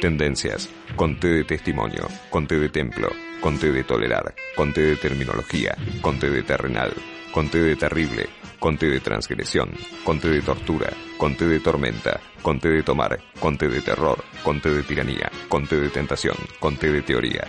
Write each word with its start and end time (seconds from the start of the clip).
Tendencias. 0.00 0.68
Conté 0.94 1.28
de 1.28 1.44
testimonio. 1.44 2.06
Conté 2.30 2.58
de 2.60 2.68
templo. 2.68 3.08
Conté 3.40 3.72
de 3.72 3.82
tolerar. 3.82 4.34
Conté 4.54 4.82
de 4.82 4.96
terminología. 4.96 5.74
Conté 6.02 6.28
de 6.28 6.42
terrenal. 6.42 6.92
Conté 7.32 7.60
de 7.60 7.76
terrible. 7.76 8.26
Conté 8.58 8.90
de 8.90 9.00
transgresión. 9.00 9.70
Conté 10.04 10.28
de 10.28 10.42
tortura. 10.42 10.92
Conté 11.16 11.48
de 11.48 11.60
tormenta. 11.60 12.20
Conté 12.42 12.68
de 12.68 12.82
tomar. 12.82 13.18
Conté 13.40 13.68
de 13.68 13.80
terror. 13.80 14.22
Conté 14.44 14.70
de 14.70 14.82
tiranía. 14.82 15.30
Conté 15.48 15.80
de 15.80 15.88
tentación. 15.88 16.36
Conté 16.60 16.92
de 16.92 17.00
teoría. 17.00 17.48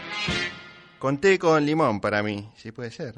Conté 0.99 1.37
con 1.37 1.65
limón 1.65 1.99
para 1.99 2.23
mí, 2.23 2.49
si 2.55 2.71
puede 2.71 2.91
ser. 2.91 3.15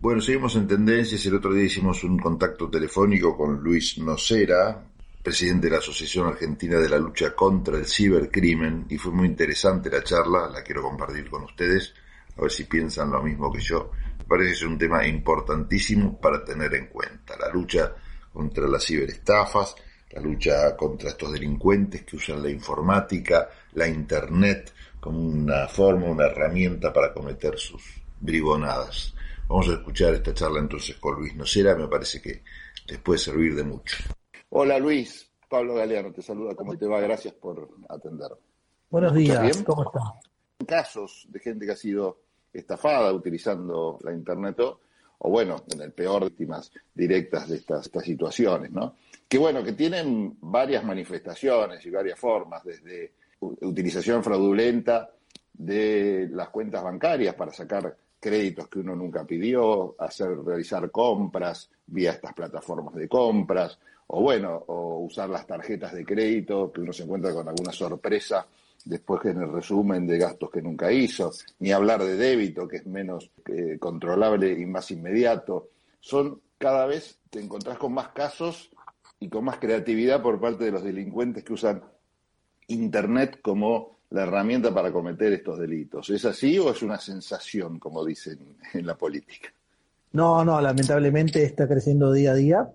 Bueno, 0.00 0.20
seguimos 0.20 0.56
en 0.56 0.66
tendencias. 0.66 1.24
El 1.26 1.36
otro 1.36 1.54
día 1.54 1.64
hicimos 1.64 2.02
un 2.02 2.18
contacto 2.18 2.68
telefónico 2.68 3.36
con 3.36 3.62
Luis 3.62 3.98
Nocera, 3.98 4.84
presidente 5.28 5.66
de 5.66 5.72
la 5.72 5.78
Asociación 5.80 6.26
Argentina 6.26 6.78
de 6.78 6.88
la 6.88 6.96
Lucha 6.96 7.34
contra 7.34 7.76
el 7.76 7.84
Cibercrimen, 7.84 8.86
y 8.88 8.96
fue 8.96 9.12
muy 9.12 9.26
interesante 9.26 9.90
la 9.90 10.02
charla, 10.02 10.48
la 10.48 10.62
quiero 10.62 10.80
compartir 10.80 11.28
con 11.28 11.42
ustedes, 11.42 11.92
a 12.34 12.40
ver 12.40 12.50
si 12.50 12.64
piensan 12.64 13.10
lo 13.10 13.22
mismo 13.22 13.52
que 13.52 13.60
yo. 13.60 13.90
Me 14.20 14.24
parece 14.24 14.48
que 14.52 14.56
es 14.56 14.62
un 14.62 14.78
tema 14.78 15.06
importantísimo 15.06 16.18
para 16.18 16.42
tener 16.42 16.74
en 16.76 16.86
cuenta, 16.86 17.36
la 17.38 17.50
lucha 17.52 17.94
contra 18.32 18.66
las 18.66 18.86
ciberestafas, 18.86 19.74
la 20.12 20.22
lucha 20.22 20.74
contra 20.74 21.10
estos 21.10 21.30
delincuentes 21.30 22.04
que 22.04 22.16
usan 22.16 22.42
la 22.42 22.48
informática, 22.48 23.50
la 23.74 23.86
Internet 23.86 24.72
como 24.98 25.20
una 25.20 25.68
forma, 25.68 26.06
una 26.06 26.24
herramienta 26.24 26.90
para 26.90 27.12
cometer 27.12 27.58
sus 27.58 27.82
bribonadas. 28.18 29.14
Vamos 29.46 29.68
a 29.68 29.74
escuchar 29.74 30.14
esta 30.14 30.32
charla 30.32 30.60
entonces 30.60 30.96
con 30.96 31.16
Luis 31.16 31.34
Nocera, 31.34 31.74
me 31.74 31.86
parece 31.86 32.22
que 32.22 32.42
les 32.86 32.98
puede 33.00 33.18
servir 33.18 33.54
de 33.54 33.64
mucho. 33.64 33.98
Hola 34.50 34.78
Luis, 34.78 35.27
Pablo 35.48 35.74
Galeano 35.74 36.12
te 36.12 36.22
saluda, 36.22 36.54
¿cómo 36.54 36.76
te 36.76 36.86
va? 36.86 37.00
Gracias 37.00 37.34
por 37.34 37.68
atender. 37.88 38.30
Buenos 38.90 39.14
días, 39.14 39.62
¿cómo 39.64 39.84
estás? 39.84 40.02
Casos 40.66 41.26
de 41.28 41.40
gente 41.40 41.64
que 41.64 41.72
ha 41.72 41.76
sido 41.76 42.18
estafada 42.52 43.12
utilizando 43.12 43.98
la 44.02 44.12
Internet 44.12 44.60
o, 44.60 44.80
o 45.18 45.30
bueno, 45.30 45.64
en 45.72 45.80
el 45.80 45.92
peor, 45.92 46.24
víctimas 46.24 46.70
directas 46.94 47.48
de 47.48 47.56
estas, 47.56 47.86
estas 47.86 48.04
situaciones, 48.04 48.70
¿no? 48.70 48.94
Que 49.26 49.38
bueno, 49.38 49.62
que 49.62 49.72
tienen 49.72 50.36
varias 50.40 50.84
manifestaciones 50.84 51.84
y 51.84 51.90
varias 51.90 52.18
formas, 52.18 52.62
desde 52.64 53.12
utilización 53.40 54.22
fraudulenta 54.22 55.10
de 55.52 56.28
las 56.30 56.50
cuentas 56.50 56.82
bancarias 56.82 57.34
para 57.34 57.52
sacar 57.52 57.96
créditos 58.20 58.68
que 58.68 58.80
uno 58.80 58.96
nunca 58.96 59.24
pidió, 59.24 59.94
hacer 59.98 60.38
realizar 60.44 60.90
compras 60.90 61.70
vía 61.86 62.12
estas 62.12 62.34
plataformas 62.34 62.94
de 62.94 63.08
compras, 63.08 63.78
o 64.08 64.22
bueno, 64.22 64.64
o 64.66 64.98
usar 65.00 65.28
las 65.28 65.46
tarjetas 65.46 65.92
de 65.92 66.04
crédito 66.04 66.72
que 66.72 66.80
uno 66.80 66.92
se 66.92 67.04
encuentra 67.04 67.32
con 67.32 67.48
alguna 67.48 67.72
sorpresa 67.72 68.46
después 68.84 69.24
en 69.26 69.42
el 69.42 69.52
resumen 69.52 70.06
de 70.06 70.18
gastos 70.18 70.50
que 70.50 70.62
nunca 70.62 70.90
hizo, 70.90 71.30
ni 71.58 71.72
hablar 71.72 72.02
de 72.02 72.16
débito, 72.16 72.66
que 72.66 72.78
es 72.78 72.86
menos 72.86 73.30
eh, 73.46 73.76
controlable 73.78 74.52
y 74.52 74.64
más 74.64 74.90
inmediato. 74.90 75.68
Son 76.00 76.40
cada 76.56 76.86
vez 76.86 77.18
te 77.30 77.40
encontrás 77.40 77.78
con 77.78 77.92
más 77.92 78.08
casos 78.08 78.70
y 79.20 79.28
con 79.28 79.44
más 79.44 79.58
creatividad 79.58 80.22
por 80.22 80.40
parte 80.40 80.64
de 80.64 80.72
los 80.72 80.82
delincuentes 80.82 81.44
que 81.44 81.52
usan 81.52 81.82
Internet 82.68 83.40
como 83.42 83.98
la 84.10 84.22
herramienta 84.22 84.72
para 84.72 84.90
cometer 84.90 85.32
estos 85.32 85.58
delitos. 85.58 86.08
¿Es 86.10 86.24
así 86.24 86.58
o 86.58 86.70
es 86.70 86.82
una 86.82 86.98
sensación, 86.98 87.78
como 87.78 88.04
dicen 88.04 88.56
en 88.72 88.86
la 88.86 88.96
política? 88.96 89.52
No, 90.12 90.44
no, 90.44 90.60
lamentablemente 90.60 91.44
está 91.44 91.68
creciendo 91.68 92.12
día 92.12 92.32
a 92.32 92.34
día. 92.34 92.72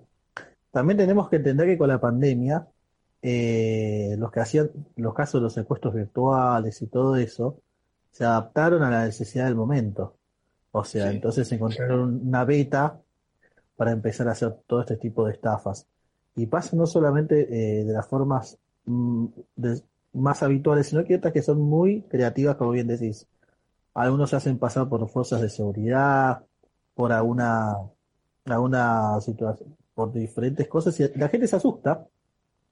También 0.74 0.98
tenemos 0.98 1.30
que 1.30 1.38
entender 1.38 1.68
que 1.68 1.78
con 1.80 1.90
la 1.90 2.02
pandemia, 2.02 2.68
eh, 3.22 4.16
los 4.20 4.32
que 4.32 4.42
hacían 4.42 4.72
los 4.98 5.14
casos 5.16 5.42
de 5.42 5.44
los 5.46 5.54
secuestros 5.54 5.94
virtuales 5.96 6.82
y 6.82 6.88
todo 6.88 7.16
eso, 7.18 7.60
se 8.12 8.26
adaptaron 8.26 8.84
a 8.84 8.92
la 8.92 9.06
necesidad 9.06 9.46
del 9.46 9.56
momento. 9.56 10.18
O 10.72 10.84
sea, 10.84 11.10
Sí. 11.10 11.16
entonces 11.18 11.52
encontraron 11.54 12.22
una 12.28 12.46
beta 12.46 13.00
para 13.78 13.92
empezar 13.94 14.28
a 14.30 14.34
hacer 14.34 14.56
todo 14.68 14.82
este 14.82 14.98
tipo 14.98 15.26
de 15.26 15.34
estafas. 15.34 15.88
Y 16.36 16.48
pasa 16.48 16.76
no 16.78 16.88
solamente 16.88 17.82
eh, 17.82 17.86
de 17.86 17.94
las 17.94 18.08
formas 18.08 18.60
mm, 18.86 19.28
de- 19.58 19.84
más 20.14 20.44
habituales, 20.44 20.88
sino 20.88 21.06
que 21.06 21.16
otras 21.18 21.34
que 21.34 21.44
son 21.44 21.62
muy 21.62 22.04
creativas, 22.04 22.58
como 22.58 22.72
bien 22.72 22.88
decís. 22.88 23.28
Algunos 23.96 24.32
se 24.32 24.38
hacen 24.38 24.60
pasar 24.60 24.90
por 24.90 25.08
fuerzas 25.10 25.42
de 25.42 25.50
seguridad, 25.50 26.44
por 26.96 27.12
alguna, 27.14 27.76
alguna 28.46 29.20
situación, 29.22 29.76
por 29.94 30.12
diferentes 30.12 30.68
cosas, 30.68 31.00
y 31.00 31.08
la 31.18 31.30
gente 31.30 31.48
se 31.48 31.56
asusta 31.56 32.06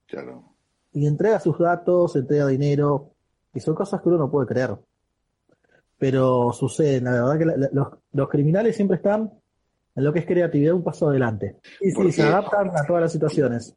Claro. 0.07 0.43
y 0.93 1.05
entrega 1.05 1.39
sus 1.39 1.57
datos, 1.59 2.15
entrega 2.15 2.47
dinero, 2.47 3.11
y 3.53 3.59
son 3.59 3.75
cosas 3.75 4.01
que 4.01 4.09
uno 4.09 4.17
no 4.17 4.31
puede 4.31 4.47
creer. 4.47 4.75
Pero 5.97 6.51
suceden, 6.53 7.03
la 7.05 7.11
verdad 7.11 7.37
que 7.37 7.45
la- 7.45 7.57
la- 7.57 7.69
los, 7.71 7.87
los 8.13 8.29
criminales 8.29 8.75
siempre 8.75 8.97
están 8.97 9.31
en 9.95 10.03
lo 10.03 10.11
que 10.11 10.19
es 10.19 10.25
creatividad 10.25 10.73
un 10.73 10.83
paso 10.83 11.09
adelante. 11.09 11.57
Y 11.79 11.91
sí, 11.91 12.11
se 12.11 12.23
adaptan 12.23 12.69
a 12.75 12.85
todas 12.87 13.03
las 13.03 13.11
situaciones. 13.11 13.75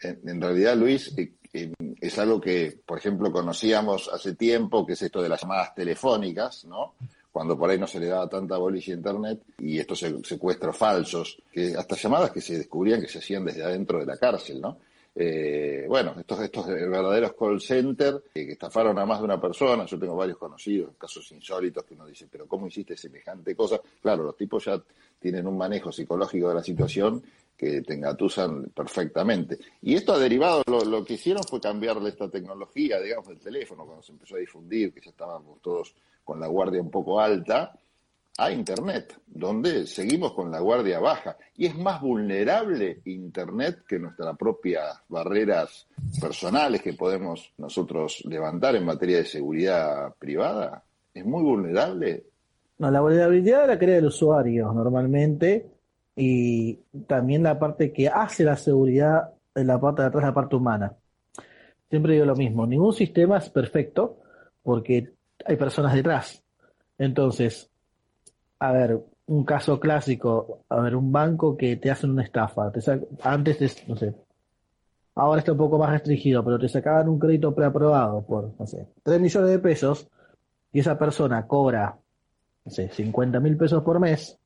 En, 0.00 0.28
en 0.28 0.40
realidad, 0.40 0.76
Luis, 0.76 1.16
eh, 1.16 1.34
eh, 1.54 1.72
es 2.00 2.18
algo 2.18 2.40
que, 2.40 2.80
por 2.84 2.98
ejemplo, 2.98 3.32
conocíamos 3.32 4.10
hace 4.12 4.34
tiempo, 4.34 4.84
que 4.84 4.92
es 4.92 5.02
esto 5.02 5.22
de 5.22 5.28
las 5.28 5.40
llamadas 5.40 5.74
telefónicas, 5.74 6.64
¿no? 6.66 6.94
Cuando 7.34 7.58
por 7.58 7.68
ahí 7.68 7.78
no 7.80 7.88
se 7.88 7.98
le 7.98 8.06
daba 8.06 8.28
tanta 8.28 8.56
bolilla 8.58 8.94
a 8.94 8.96
Internet 8.96 9.40
y 9.58 9.80
estos 9.80 9.98
se- 9.98 10.22
secuestros 10.24 10.76
falsos, 10.76 11.36
que 11.52 11.74
hasta 11.76 11.96
llamadas 11.96 12.30
que 12.30 12.40
se 12.40 12.58
descubrían 12.58 13.00
que 13.00 13.08
se 13.08 13.18
hacían 13.18 13.44
desde 13.44 13.64
adentro 13.64 13.98
de 13.98 14.06
la 14.06 14.16
cárcel, 14.16 14.60
¿no? 14.60 14.78
Eh, 15.16 15.84
bueno, 15.88 16.14
estos, 16.18 16.40
estos 16.40 16.66
verdaderos 16.66 17.34
call 17.38 17.60
center 17.60 18.22
eh, 18.34 18.46
que 18.46 18.52
estafaron 18.52 18.96
a 18.98 19.04
más 19.06 19.18
de 19.18 19.24
una 19.24 19.40
persona, 19.40 19.84
yo 19.86 19.98
tengo 19.98 20.14
varios 20.16 20.38
conocidos, 20.38 20.94
casos 20.98 21.30
insólitos 21.32 21.84
que 21.84 21.94
uno 21.94 22.06
dice, 22.06 22.26
pero 22.30 22.46
¿cómo 22.46 22.66
hiciste 22.68 22.96
semejante 22.96 23.54
cosa? 23.56 23.80
Claro, 24.00 24.22
los 24.24 24.36
tipos 24.36 24.64
ya 24.64 24.80
tienen 25.20 25.46
un 25.48 25.56
manejo 25.58 25.90
psicológico 25.92 26.48
de 26.48 26.54
la 26.54 26.62
situación 26.62 27.22
que 27.56 27.82
te 27.82 27.94
engatusan 27.94 28.64
perfectamente. 28.74 29.58
Y 29.82 29.94
esto 29.94 30.12
ha 30.14 30.18
derivado, 30.18 30.62
lo, 30.66 30.84
lo 30.84 31.04
que 31.04 31.14
hicieron 31.14 31.42
fue 31.44 31.60
cambiarle 31.60 32.08
esta 32.10 32.28
tecnología, 32.28 33.00
digamos, 33.00 33.28
del 33.28 33.38
teléfono, 33.38 33.84
cuando 33.86 34.02
se 34.02 34.12
empezó 34.12 34.34
a 34.36 34.38
difundir, 34.38 34.92
que 34.92 35.00
ya 35.00 35.10
estábamos 35.10 35.60
todos 35.62 35.94
con 36.24 36.40
la 36.40 36.46
guardia 36.46 36.80
un 36.80 36.90
poco 36.90 37.20
alta, 37.20 37.78
a 38.36 38.50
Internet, 38.50 39.20
donde 39.26 39.86
seguimos 39.86 40.32
con 40.32 40.50
la 40.50 40.60
guardia 40.60 40.98
baja. 40.98 41.36
Y 41.56 41.66
es 41.66 41.76
más 41.76 42.00
vulnerable 42.00 43.00
Internet 43.04 43.84
que 43.86 43.98
nuestras 43.98 44.36
propias 44.36 45.00
barreras 45.08 45.86
personales 46.20 46.82
que 46.82 46.94
podemos 46.94 47.52
nosotros 47.58 48.22
levantar 48.24 48.74
en 48.74 48.84
materia 48.84 49.18
de 49.18 49.24
seguridad 49.24 50.12
privada. 50.18 50.82
Es 51.12 51.24
muy 51.24 51.42
vulnerable. 51.42 52.24
No, 52.78 52.90
la 52.90 53.00
vulnerabilidad 53.00 53.68
la 53.68 53.78
crea 53.78 53.98
el 53.98 54.06
usuario 54.06 54.72
normalmente 54.72 55.70
y 56.16 56.74
también 57.06 57.44
la 57.44 57.58
parte 57.58 57.92
que 57.92 58.08
hace 58.08 58.42
la 58.42 58.56
seguridad 58.56 59.30
en 59.54 59.68
la 59.68 59.80
parte 59.80 60.02
de 60.02 60.08
atrás, 60.08 60.24
la 60.24 60.34
parte 60.34 60.56
humana. 60.56 60.92
Siempre 61.88 62.14
digo 62.14 62.24
lo 62.24 62.34
mismo, 62.34 62.66
ningún 62.66 62.92
sistema 62.92 63.38
es 63.38 63.48
perfecto 63.50 64.18
porque 64.64 65.12
hay 65.44 65.56
personas 65.56 65.94
detrás. 65.94 66.42
Entonces, 66.98 67.70
a 68.60 68.72
ver, 68.72 69.00
un 69.26 69.44
caso 69.44 69.80
clásico, 69.80 70.64
a 70.68 70.80
ver, 70.80 70.96
un 70.96 71.12
banco 71.12 71.56
que 71.56 71.76
te 71.76 71.90
hacen 71.90 72.10
una 72.10 72.24
estafa, 72.24 72.70
te 72.72 72.80
antes, 73.22 73.58
te- 73.58 73.88
no 73.88 73.96
sé, 73.96 74.14
ahora 75.16 75.40
está 75.40 75.52
un 75.52 75.58
poco 75.58 75.78
más 75.78 75.90
restringido, 75.90 76.44
pero 76.44 76.58
te 76.58 76.68
sacaban 76.68 77.08
un 77.08 77.18
crédito 77.18 77.54
preaprobado 77.54 78.22
por, 78.24 78.52
no 78.58 78.66
sé, 78.66 78.88
3 79.02 79.20
millones 79.20 79.50
de 79.50 79.58
pesos 79.58 80.08
y 80.72 80.80
esa 80.80 80.98
persona 80.98 81.46
cobra 81.46 81.98
no 82.64 82.70
sé, 82.72 82.88
50 82.90 83.40
mil 83.40 83.56
pesos 83.56 83.82
por 83.84 84.00
mes 84.00 84.38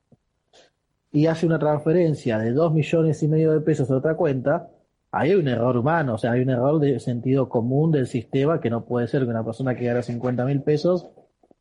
y 1.11 1.25
hace 1.27 1.45
una 1.45 1.59
transferencia 1.59 2.37
de 2.37 2.51
2 2.51 2.73
millones 2.73 3.21
y 3.23 3.27
medio 3.27 3.51
de 3.51 3.61
pesos 3.61 3.89
a 3.89 3.97
otra 3.97 4.15
cuenta, 4.15 4.69
hay 5.11 5.33
un 5.33 5.47
error 5.47 5.75
humano, 5.77 6.15
o 6.15 6.17
sea, 6.17 6.33
hay 6.33 6.41
un 6.41 6.49
error 6.49 6.79
de 6.79 6.99
sentido 6.99 7.49
común 7.49 7.91
del 7.91 8.07
sistema 8.07 8.59
que 8.59 8.69
no 8.69 8.85
puede 8.85 9.07
ser 9.07 9.23
que 9.23 9.29
una 9.29 9.43
persona 9.43 9.75
que 9.75 9.85
gana 9.85 10.03
50 10.03 10.45
mil 10.45 10.61
pesos 10.61 11.09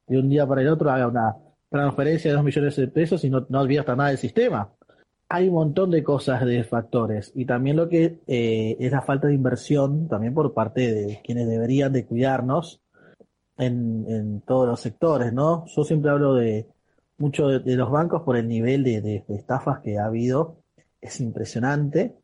de 0.07 0.19
un 0.19 0.29
día 0.29 0.47
para 0.47 0.61
el 0.61 0.69
otro 0.69 0.91
haga 0.91 1.09
una 1.09 1.37
transferencia 1.71 2.31
de 2.31 2.37
2 2.37 2.45
millones 2.45 2.77
de 2.77 2.89
pesos 2.89 3.25
y 3.25 3.31
no, 3.31 3.47
no 3.49 3.61
advierta 3.61 3.97
nada 3.97 4.11
del 4.11 4.19
sistema. 4.19 4.71
Hay 5.31 5.49
un 5.49 5.55
montón 5.55 5.91
de 5.91 6.03
cosas, 6.03 6.45
de 6.45 6.65
factores, 6.65 7.33
y 7.35 7.45
también 7.45 7.77
lo 7.77 7.89
que 7.89 8.21
eh, 8.27 8.77
es 8.79 8.93
la 8.93 9.03
falta 9.03 9.29
de 9.29 9.35
inversión, 9.35 10.09
también 10.09 10.35
por 10.35 10.55
parte 10.55 10.93
de 10.93 11.21
quienes 11.23 11.49
deberían 11.49 11.93
de 11.93 12.07
cuidarnos, 12.07 12.81
en, 13.59 14.05
en 14.09 14.41
todos 14.43 14.69
los 14.69 14.81
sectores, 14.81 15.33
¿no? 15.33 15.65
Yo 15.67 15.85
siempre 15.85 16.11
hablo 16.11 16.35
de 16.35 16.69
mucho 17.19 17.49
de, 17.49 17.77
los 17.77 17.91
bancos 17.91 18.23
por 18.23 18.37
el 18.37 18.47
nivel 18.47 18.85
de 18.85 19.25
estafas 19.29 19.81
que 19.81 19.99
ha 19.99 20.07
habido. 20.07 20.59
Es 21.01 21.21
impresionante 21.21 22.18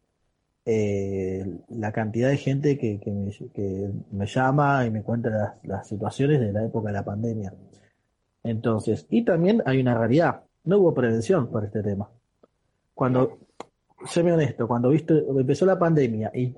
eh, 0.67 1.45
la 1.69 1.93
cantidad 1.93 2.31
de 2.31 2.37
gente 2.37 2.79
que, 2.79 2.99
que 2.99 3.11
me, 3.11 3.31
que 3.53 3.91
me 4.13 4.27
llama 4.27 4.87
y 4.87 4.91
me 4.91 5.03
cuenta 5.03 5.31
las, 5.31 5.55
las 5.65 5.89
situaciones 5.89 6.41
de 6.41 6.53
la 6.53 6.65
época 6.65 6.89
de 6.89 6.95
la 6.95 7.05
pandemia. 7.05 7.53
Entonces, 8.43 9.07
y 9.11 9.25
también 9.25 9.63
hay 9.67 9.81
una 9.81 9.97
realidad, 9.97 10.43
no 10.65 10.79
hubo 10.79 10.95
prevención 10.95 11.49
para 11.51 11.67
este 11.67 11.83
tema. 11.83 12.09
Cuando, 12.95 13.39
séme 14.07 14.33
honesto, 14.33 14.69
cuando 14.69 14.91
viste, 14.91 15.25
empezó 15.29 15.67
la 15.67 15.79
pandemia 15.79 16.31
y, 16.35 16.55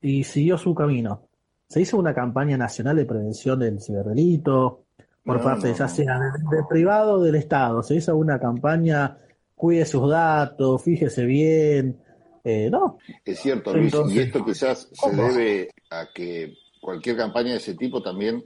y 0.00 0.24
siguió 0.24 0.58
su 0.58 0.74
camino, 0.74 1.22
se 1.68 1.80
hizo 1.80 1.98
una 1.98 2.12
campaña 2.12 2.56
nacional 2.56 2.96
de 2.96 3.04
prevención 3.04 3.60
del 3.60 3.80
ciberdelito 3.80 4.84
por 5.24 5.36
No, 5.36 5.44
parte 5.44 5.68
no, 5.68 5.76
ya 5.76 5.88
sea 5.88 6.18
del, 6.18 6.42
del 6.50 6.66
privado 6.68 7.14
o 7.14 7.22
del 7.22 7.36
Estado. 7.36 7.82
Se 7.82 7.94
hizo 7.94 8.16
una 8.16 8.40
campaña, 8.40 9.16
cuide 9.54 9.84
sus 9.84 10.10
datos, 10.10 10.82
fíjese 10.82 11.24
bien. 11.26 11.98
Eh, 12.44 12.68
no, 12.70 12.98
Es 13.24 13.40
cierto, 13.40 13.74
Luis, 13.74 13.92
Entonces, 13.92 14.16
y 14.16 14.20
esto 14.20 14.44
quizás 14.44 14.88
se 14.92 15.10
debe 15.10 15.70
a 15.90 16.08
que 16.12 16.54
cualquier 16.80 17.16
campaña 17.16 17.50
de 17.50 17.56
ese 17.58 17.74
tipo 17.74 18.02
también 18.02 18.44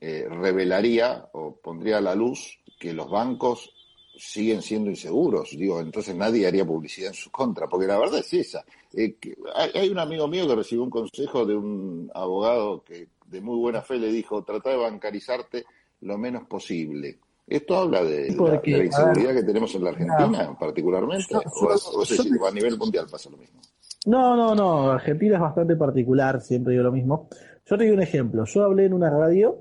eh, 0.00 0.26
revelaría 0.28 1.28
o 1.32 1.56
pondría 1.56 1.98
a 1.98 2.00
la 2.00 2.14
luz 2.14 2.58
que 2.78 2.92
los 2.92 3.10
bancos 3.10 3.70
siguen 4.16 4.62
siendo 4.62 4.90
inseguros. 4.90 5.50
Digo, 5.56 5.80
entonces 5.80 6.14
nadie 6.14 6.46
haría 6.46 6.64
publicidad 6.64 7.08
en 7.08 7.14
su 7.14 7.30
contra, 7.30 7.68
porque 7.68 7.86
la 7.86 7.98
verdad 7.98 8.20
es 8.20 8.32
esa. 8.34 8.64
Eh, 8.92 9.14
que- 9.20 9.36
hay, 9.54 9.70
hay 9.74 9.88
un 9.90 9.98
amigo 9.98 10.26
mío 10.28 10.46
que 10.48 10.56
recibió 10.56 10.82
un 10.84 10.90
consejo 10.90 11.46
de 11.46 11.56
un 11.56 12.10
abogado 12.14 12.82
que 12.82 13.08
de 13.26 13.40
muy 13.40 13.56
buena 13.58 13.82
fe 13.82 13.96
le 13.98 14.10
dijo, 14.10 14.42
trata 14.42 14.70
de 14.70 14.76
bancarizarte 14.76 15.64
lo 16.00 16.18
menos 16.18 16.46
posible. 16.48 17.18
¿Esto 17.50 17.76
habla 17.76 18.02
de, 18.04 18.30
la, 18.30 18.60
de 18.60 18.84
inseguridad 18.86 19.26
ver, 19.34 19.36
que 19.36 19.42
tenemos 19.42 19.74
en 19.74 19.84
la 19.84 19.90
Argentina, 19.90 20.56
particularmente? 20.58 21.26
Yo- 21.30 21.40
¿O 21.40 21.74
es, 21.74 21.86
o 21.88 22.02
es 22.02 22.08
yo- 22.10 22.16
decir, 22.22 22.32
a 22.46 22.50
nivel 22.52 22.78
mundial 22.78 23.06
pasa 23.10 23.28
lo 23.28 23.36
mismo? 23.36 23.60
No, 24.06 24.36
no, 24.36 24.54
no. 24.54 24.90
Argentina 24.92 25.34
es 25.34 25.40
bastante 25.42 25.76
particular, 25.76 26.40
siempre 26.40 26.72
digo 26.72 26.84
lo 26.84 26.92
mismo. 26.92 27.28
Yo 27.66 27.76
te 27.76 27.84
doy 27.84 27.92
un 27.92 28.00
ejemplo. 28.02 28.44
Yo 28.46 28.64
hablé 28.64 28.86
en 28.86 28.94
una 28.94 29.10
radio 29.10 29.58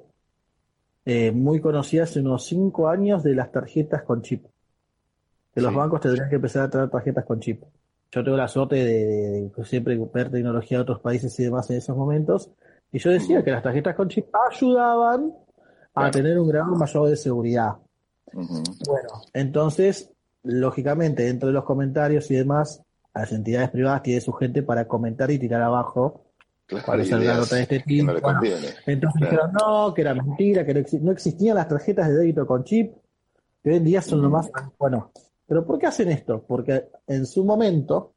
eh, 1.05 1.31
muy 1.31 1.59
conocida 1.59 2.03
hace 2.03 2.19
unos 2.19 2.45
cinco 2.45 2.87
años 2.87 3.23
de 3.23 3.33
las 3.35 3.51
tarjetas 3.51 4.03
con 4.03 4.21
chip. 4.21 4.45
Que 5.53 5.61
los 5.61 5.73
bancos 5.73 5.99
tendrían 6.01 6.29
que 6.29 6.35
empezar 6.35 6.63
a 6.63 6.69
traer 6.69 6.89
tarjetas 6.89 7.25
con 7.25 7.39
chip. 7.39 7.63
Yo 8.11 8.23
tengo 8.23 8.37
la 8.37 8.47
suerte 8.47 8.75
de, 8.75 8.85
de- 9.05 9.49
de 9.49 9.65
siempre 9.65 9.97
ver 10.13 10.31
tecnología 10.31 10.77
de 10.77 10.81
otros 10.83 10.99
países 11.01 11.37
y 11.39 11.43
demás 11.43 11.69
en 11.71 11.77
esos 11.77 11.97
momentos. 11.97 12.49
Y 12.91 12.99
yo 12.99 13.09
decía 13.11 13.43
que 13.43 13.51
las 13.51 13.61
tarjetas 13.63 13.95
con 13.95 14.09
chip 14.09 14.27
ayudaban 14.51 15.33
a 15.93 16.11
tener 16.11 16.39
un 16.39 16.47
grado 16.47 16.75
mayor 16.75 17.09
de 17.09 17.15
seguridad. 17.17 17.73
Bueno, 18.33 19.09
entonces, 19.33 20.11
lógicamente, 20.43 21.23
dentro 21.23 21.47
de 21.47 21.53
los 21.53 21.63
comentarios 21.63 22.29
y 22.31 22.35
demás, 22.35 22.81
las 23.13 23.31
entidades 23.31 23.69
privadas 23.69 24.03
tienen 24.03 24.21
su 24.21 24.31
gente 24.33 24.63
para 24.63 24.87
comentar 24.87 25.29
y 25.31 25.39
tirar 25.39 25.61
abajo 25.61 26.25
Claro, 26.67 27.03
nota 27.03 27.55
de 27.55 27.61
este 27.63 27.79
no 27.79 27.85
tipo. 27.85 28.11
Bueno, 28.21 28.39
entonces 28.85 29.19
Claro. 29.19 29.31
dijeron 29.31 29.51
no, 29.53 29.93
que 29.93 30.01
era 30.01 30.13
mentira, 30.13 30.63
que 30.63 30.75
no, 30.75 30.81
no 31.01 31.11
existían 31.11 31.55
las 31.55 31.67
tarjetas 31.67 32.07
de 32.09 32.15
débito 32.15 32.45
con 32.45 32.63
chip, 32.63 32.93
que 33.63 33.71
hoy 33.71 33.77
en 33.77 33.83
día 33.85 34.03
son 34.03 34.21
lo 34.21 34.29
más... 34.29 34.51
Bueno, 34.77 35.11
pero 35.47 35.65
¿por 35.65 35.79
qué 35.79 35.87
hacen 35.87 36.09
esto? 36.09 36.43
Porque 36.47 36.89
en 37.07 37.25
su 37.25 37.43
momento 37.43 38.13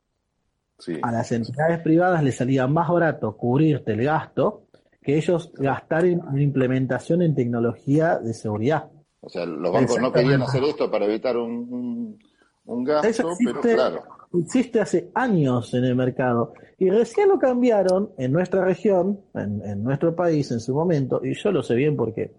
Sí. 0.79 0.99
a 1.01 1.13
las 1.13 1.31
entidades 1.33 1.79
privadas 1.81 2.23
les 2.25 2.37
salía 2.37 2.67
más 2.67 2.89
barato 2.91 3.37
cubrirte 3.37 3.93
el 3.93 4.05
gasto 4.05 4.62
que 5.03 5.17
ellos 5.17 5.53
gastar 5.55 6.05
en, 6.05 6.21
en 6.33 6.41
implementación 6.41 7.23
en 7.23 7.35
tecnología 7.35 8.19
de 8.19 8.35
seguridad. 8.35 8.91
O 9.21 9.29
sea, 9.29 9.45
los 9.47 9.73
bancos 9.73 10.01
no 10.01 10.13
querían 10.13 10.43
hacer 10.43 10.65
esto 10.65 10.91
para 10.91 11.05
evitar 11.05 11.37
un, 11.37 11.53
un, 11.71 12.19
un 12.65 12.85
gasto, 12.85 13.09
Eso 13.09 13.23
pero 13.23 13.33
existe, 13.33 13.75
claro. 13.75 14.03
existe 14.35 14.81
hace 14.81 15.11
años 15.15 15.75
en 15.75 15.85
el 15.85 15.95
mercado 15.95 16.55
y 16.79 16.91
recién 16.91 17.29
lo 17.29 17.39
cambiaron 17.39 18.11
en 18.19 18.33
nuestra 18.33 18.65
región, 18.65 19.21
en, 19.35 19.63
en 19.65 19.85
nuestro 19.85 20.15
país 20.17 20.51
en 20.51 20.61
su 20.61 20.75
momento, 20.75 21.21
y 21.23 21.35
yo 21.35 21.53
lo 21.53 21.63
sé 21.63 21.75
bien 21.75 21.97
porque 21.97 22.35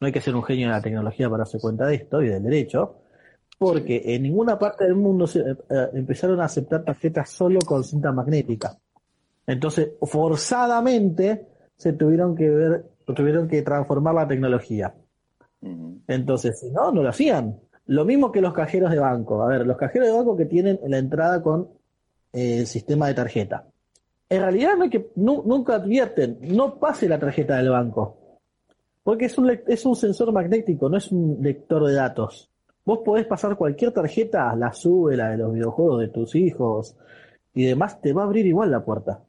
no 0.00 0.06
hay 0.06 0.12
que 0.12 0.20
ser 0.20 0.34
un 0.34 0.42
genio 0.42 0.68
de 0.68 0.72
la 0.72 0.82
tecnología 0.82 1.28
para 1.28 1.44
darse 1.44 1.58
cuenta 1.60 1.86
de 1.86 1.96
esto 1.96 2.22
y 2.22 2.28
del 2.28 2.42
derecho, 2.42 2.96
porque 3.58 4.02
en 4.04 4.22
ninguna 4.22 4.58
parte 4.58 4.84
del 4.84 4.96
mundo 4.96 5.26
se, 5.26 5.40
eh, 5.40 5.56
eh, 5.70 5.88
empezaron 5.94 6.40
a 6.40 6.46
aceptar 6.46 6.84
tarjetas 6.84 7.30
solo 7.30 7.60
con 7.60 7.84
cinta 7.84 8.12
magnética. 8.12 8.76
Entonces, 9.46 9.90
forzadamente 10.02 11.53
se 11.76 11.92
tuvieron 11.92 12.34
que 12.36 12.48
ver, 12.50 12.84
tuvieron 13.14 13.48
que 13.48 13.62
transformar 13.62 14.14
la 14.14 14.28
tecnología. 14.28 14.94
Entonces, 16.06 16.60
si 16.60 16.70
no, 16.70 16.92
no 16.92 17.02
lo 17.02 17.08
hacían. 17.08 17.58
Lo 17.86 18.04
mismo 18.04 18.32
que 18.32 18.40
los 18.40 18.52
cajeros 18.52 18.90
de 18.90 18.98
banco. 18.98 19.42
A 19.42 19.48
ver, 19.48 19.66
los 19.66 19.76
cajeros 19.76 20.08
de 20.08 20.14
banco 20.14 20.36
que 20.36 20.46
tienen 20.46 20.78
la 20.86 20.98
entrada 20.98 21.42
con 21.42 21.68
eh, 22.32 22.58
el 22.58 22.66
sistema 22.66 23.08
de 23.08 23.14
tarjeta. 23.14 23.66
En 24.28 24.40
realidad 24.40 24.76
no 24.76 24.84
hay 24.84 24.90
que, 24.90 25.10
nu- 25.16 25.42
nunca 25.44 25.74
advierten, 25.76 26.38
no 26.42 26.78
pase 26.78 27.08
la 27.08 27.18
tarjeta 27.18 27.56
del 27.56 27.70
banco. 27.70 28.16
Porque 29.02 29.26
es 29.26 29.36
un, 29.36 29.50
es 29.66 29.84
un 29.84 29.96
sensor 29.96 30.32
magnético, 30.32 30.88
no 30.88 30.96
es 30.96 31.12
un 31.12 31.38
lector 31.42 31.86
de 31.86 31.94
datos. 31.94 32.50
Vos 32.86 33.00
podés 33.04 33.26
pasar 33.26 33.56
cualquier 33.56 33.92
tarjeta, 33.92 34.54
la 34.56 34.72
sube, 34.72 35.16
la 35.16 35.30
de 35.30 35.38
los 35.38 35.52
videojuegos 35.52 36.00
de 36.00 36.08
tus 36.08 36.34
hijos 36.34 36.96
y 37.54 37.64
demás, 37.64 38.00
te 38.00 38.12
va 38.12 38.22
a 38.22 38.24
abrir 38.24 38.46
igual 38.46 38.70
la 38.70 38.84
puerta. 38.84 39.20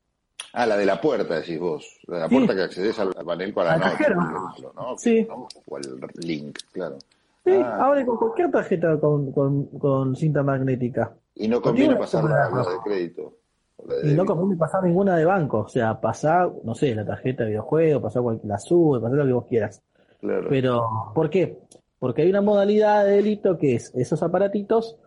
Ah, 0.57 0.65
la 0.65 0.77
de 0.77 0.85
la 0.85 1.01
puerta, 1.01 1.35
decís 1.35 1.59
vos. 1.59 1.99
La 2.07 2.15
de 2.15 2.21
la 2.23 2.29
Sí. 2.29 2.35
puerta 2.35 2.55
que 2.55 2.61
accedes 2.63 2.97
al 2.99 3.11
al 3.17 3.25
panel 3.25 3.53
para 3.53 3.77
la 3.77 3.89
noche, 3.89 4.03
ejemplo, 4.03 4.73
¿no? 4.75 4.97
Sí. 4.97 5.25
¿No? 5.29 5.47
O 5.67 5.75
al 5.75 5.81
link, 6.23 6.57
claro. 6.71 6.97
Sí, 7.43 7.51
Ah. 7.53 7.87
abre 7.87 8.05
con 8.05 8.17
cualquier 8.17 8.49
tarjeta 8.51 8.97
con, 8.99 9.31
con- 9.31 9.65
con 9.77 10.15
cinta 10.15 10.41
magnética. 10.43 11.13
Y 11.35 11.47
no 11.47 11.61
conviene 11.61 11.95
pasar 11.97 12.23
la, 12.23 12.49
la 12.49 12.61
de 12.71 12.77
crédito. 12.83 13.33
o 13.77 13.87
la 13.87 13.95
de 13.95 14.11
Y 14.11 14.15
no 14.15 14.25
conviene 14.25 14.55
pasar 14.55 14.81
ninguna 14.83 15.17
de 15.17 15.25
banco, 15.25 15.59
o 15.59 15.67
sea, 15.67 15.99
pasar, 15.99 16.49
no 16.63 16.73
sé, 16.73 16.95
la 16.95 17.05
tarjeta 17.05 17.43
de 17.43 17.49
videojuego, 17.49 18.01
pasar 18.01 18.21
cualquier, 18.23 18.47
la 18.49 18.57
sube, 18.57 19.01
pasar 19.01 19.17
lo 19.17 19.25
que 19.25 19.33
vos 19.33 19.45
quieras. 19.47 19.81
Claro. 20.21 20.47
Pero, 20.49 21.11
¿por 21.13 21.29
qué? 21.29 21.59
Porque 21.99 22.21
hay 22.21 22.29
una 22.29 22.41
modalidad 22.41 23.03
de 23.03 23.11
delito 23.17 23.57
que 23.57 23.75
es 23.75 23.93
esos 23.95 24.23
aparatitos, 24.23 24.97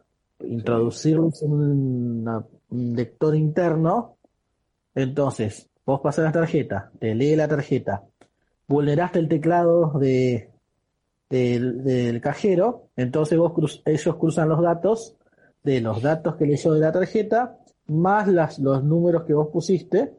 introducirlos 0.41 1.43
en 1.43 1.53
una- 1.53 2.45
un 2.71 2.95
lector 2.95 3.35
interno, 3.35 4.18
entonces, 5.03 5.69
vos 5.87 6.01
pasás 6.01 6.25
la 6.25 6.33
tarjeta, 6.33 6.91
te 6.99 7.15
lee 7.15 7.37
la 7.37 7.49
tarjeta, 7.49 8.05
vulneraste 8.67 9.19
el 9.19 9.29
teclado 9.29 9.99
de, 9.99 10.51
del, 11.31 11.83
del 11.85 12.21
cajero, 12.21 12.89
entonces 12.97 13.39
vos 13.39 13.53
cruz- 13.53 13.83
ellos 13.87 14.17
cruzan 14.17 14.49
los 14.49 14.61
datos 14.63 15.17
de 15.63 15.81
los 15.81 16.03
datos 16.03 16.37
que 16.37 16.47
leyó 16.47 16.73
de 16.73 16.81
la 16.81 16.93
tarjeta, 16.93 17.59
más 17.87 18.29
las, 18.29 18.59
los 18.59 18.83
números 18.85 19.25
que 19.25 19.35
vos 19.35 19.49
pusiste, 19.53 20.13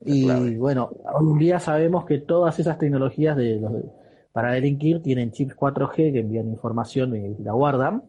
y 0.00 0.56
bueno, 0.56 0.90
hoy 1.14 1.38
día 1.40 1.58
sabemos 1.58 2.04
que 2.04 2.18
todas 2.18 2.58
esas 2.60 2.78
tecnologías 2.78 3.36
de 3.36 3.56
los, 3.60 3.72
para 4.32 4.52
delinquir 4.52 5.02
tienen 5.02 5.32
chips 5.32 5.56
4G 5.56 6.12
que 6.12 6.20
envían 6.20 6.48
información 6.48 7.16
y 7.16 7.34
la 7.42 7.52
guardan. 7.52 8.04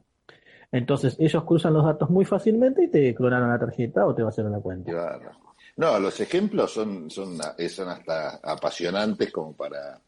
Entonces 0.72 1.16
ellos 1.19 1.44
cruzan 1.46 1.74
los 1.74 1.84
datos 1.84 2.12
muy 2.12 2.25
fácilmente 2.25 2.84
y 2.84 2.90
te 2.90 3.16
clonaron 3.16 3.50
la 3.50 3.57
tarjeta 3.57 4.06
o 4.06 4.13
te 4.13 4.22
vaciaron 4.22 4.51
la 4.51 4.60
cuenta. 4.60 4.92
Claro. 4.92 5.31
No, 5.79 5.97
los 5.97 6.19
ejemplos 6.19 6.73
son, 6.73 7.09
son, 7.09 7.39
son 7.69 7.87
hasta 7.87 8.41
apasionantes 8.43 9.31
como 9.31 9.53
para 9.53 10.01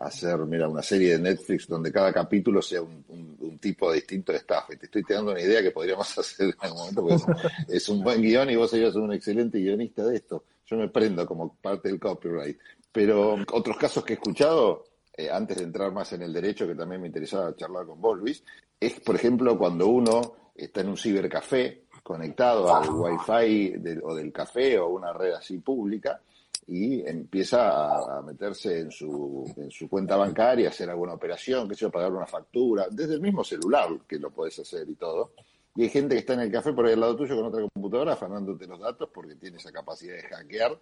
hacer, 0.00 0.36
mira, 0.38 0.68
una 0.68 0.82
serie 0.82 1.12
de 1.12 1.20
Netflix 1.20 1.68
donde 1.68 1.92
cada 1.92 2.12
capítulo 2.12 2.60
sea 2.60 2.82
un, 2.82 3.56
tipo 3.60 3.92
distinto 3.92 4.32
de 4.32 4.38
estafa. 4.38 4.74
Y 4.74 4.78
te 4.78 4.86
estoy 4.86 5.04
dando 5.08 5.30
una 5.30 5.40
idea 5.40 5.62
que 5.62 5.70
podríamos 5.70 6.18
hacer 6.18 6.48
en 6.48 6.54
algún 6.58 6.78
momento, 6.80 7.06
porque 7.06 7.48
es, 7.68 7.88
un 7.88 8.02
buen 8.02 8.20
guion 8.20 8.50
y 8.50 8.56
vos 8.56 8.68
serías 8.68 8.96
un 8.96 9.12
excelente 9.12 9.60
guionista 9.60 10.04
de 10.04 10.16
esto. 10.16 10.42
Yo 10.66 10.76
me 10.76 10.88
prendo 10.88 11.24
como 11.24 11.54
parte 11.54 11.88
del 11.88 12.00
copyright. 12.00 12.58
Pero 12.90 13.36
otros 13.52 13.76
casos 13.76 14.04
que 14.04 14.14
he 14.14 14.16
escuchado, 14.16 14.86
eh, 15.16 15.30
antes 15.30 15.58
de 15.58 15.62
entrar 15.62 15.92
más 15.92 16.12
en 16.14 16.22
el 16.22 16.32
derecho, 16.32 16.66
que 16.66 16.74
también 16.74 17.00
me 17.00 17.06
interesaba 17.06 17.54
charlar 17.54 17.86
con 17.86 18.00
vos, 18.00 18.18
Luis, 18.18 18.42
es, 18.80 18.98
por 18.98 19.14
ejemplo, 19.14 19.56
cuando 19.56 19.86
uno 19.86 20.50
está 20.56 20.80
en 20.80 20.88
un 20.88 20.96
cibercafé 20.96 21.81
conectado 22.02 22.74
al 22.74 22.88
wifi 22.90 23.70
del, 23.78 24.00
o 24.02 24.14
del 24.14 24.32
café 24.32 24.78
o 24.78 24.88
una 24.88 25.12
red 25.12 25.32
así 25.32 25.58
pública 25.58 26.20
y 26.66 27.06
empieza 27.06 28.16
a, 28.18 28.22
meterse 28.22 28.80
en 28.80 28.90
su, 28.90 29.52
en 29.56 29.70
su 29.70 29.88
cuenta 29.88 30.16
bancaria, 30.16 30.68
hacer 30.68 30.88
alguna 30.90 31.14
operación, 31.14 31.68
que 31.68 31.74
sé 31.74 31.82
yo, 31.82 31.90
pagar 31.90 32.12
una 32.12 32.26
factura, 32.26 32.86
desde 32.90 33.14
el 33.14 33.20
mismo 33.20 33.42
celular 33.42 33.88
que 34.06 34.18
lo 34.18 34.30
podés 34.30 34.58
hacer 34.60 34.88
y 34.88 34.94
todo. 34.94 35.32
Y 35.74 35.84
hay 35.84 35.88
gente 35.88 36.14
que 36.14 36.20
está 36.20 36.34
en 36.34 36.40
el 36.40 36.52
café 36.52 36.72
por 36.72 36.84
ahí 36.86 36.92
al 36.92 37.00
lado 37.00 37.16
tuyo 37.16 37.34
con 37.34 37.46
otra 37.46 37.62
computadora 37.72 38.12
afanándote 38.12 38.66
los 38.66 38.78
datos 38.78 39.08
porque 39.12 39.34
tiene 39.36 39.56
esa 39.56 39.72
capacidad 39.72 40.14
de 40.14 40.22
hackear 40.22 40.72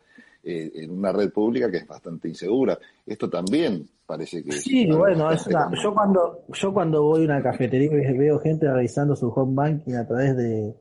eh, 0.43 0.71
en 0.75 0.91
una 0.91 1.13
red 1.13 1.31
pública 1.31 1.71
que 1.71 1.77
es 1.79 1.87
bastante 1.87 2.29
insegura. 2.29 2.77
Esto 3.07 3.31
también 3.31 3.89
parece 4.05 4.43
que 4.43 4.51
es 4.51 4.63
Sí, 4.63 4.87
algo 4.87 4.99
bueno, 4.99 5.31
es 5.31 5.47
una- 5.47 5.71
yo 5.81 5.95
cuando 5.95 6.41
yo 6.53 6.75
cuando 6.75 7.03
voy 7.05 7.23
a 7.23 7.25
una 7.27 7.43
cafetería 7.43 7.89
y 8.11 8.19
veo 8.19 8.41
gente 8.41 8.67
realizando 8.67 9.15
su 9.15 9.29
home 9.29 9.55
banking 9.55 9.95
a 9.95 10.07
través 10.07 10.37
de 10.37 10.75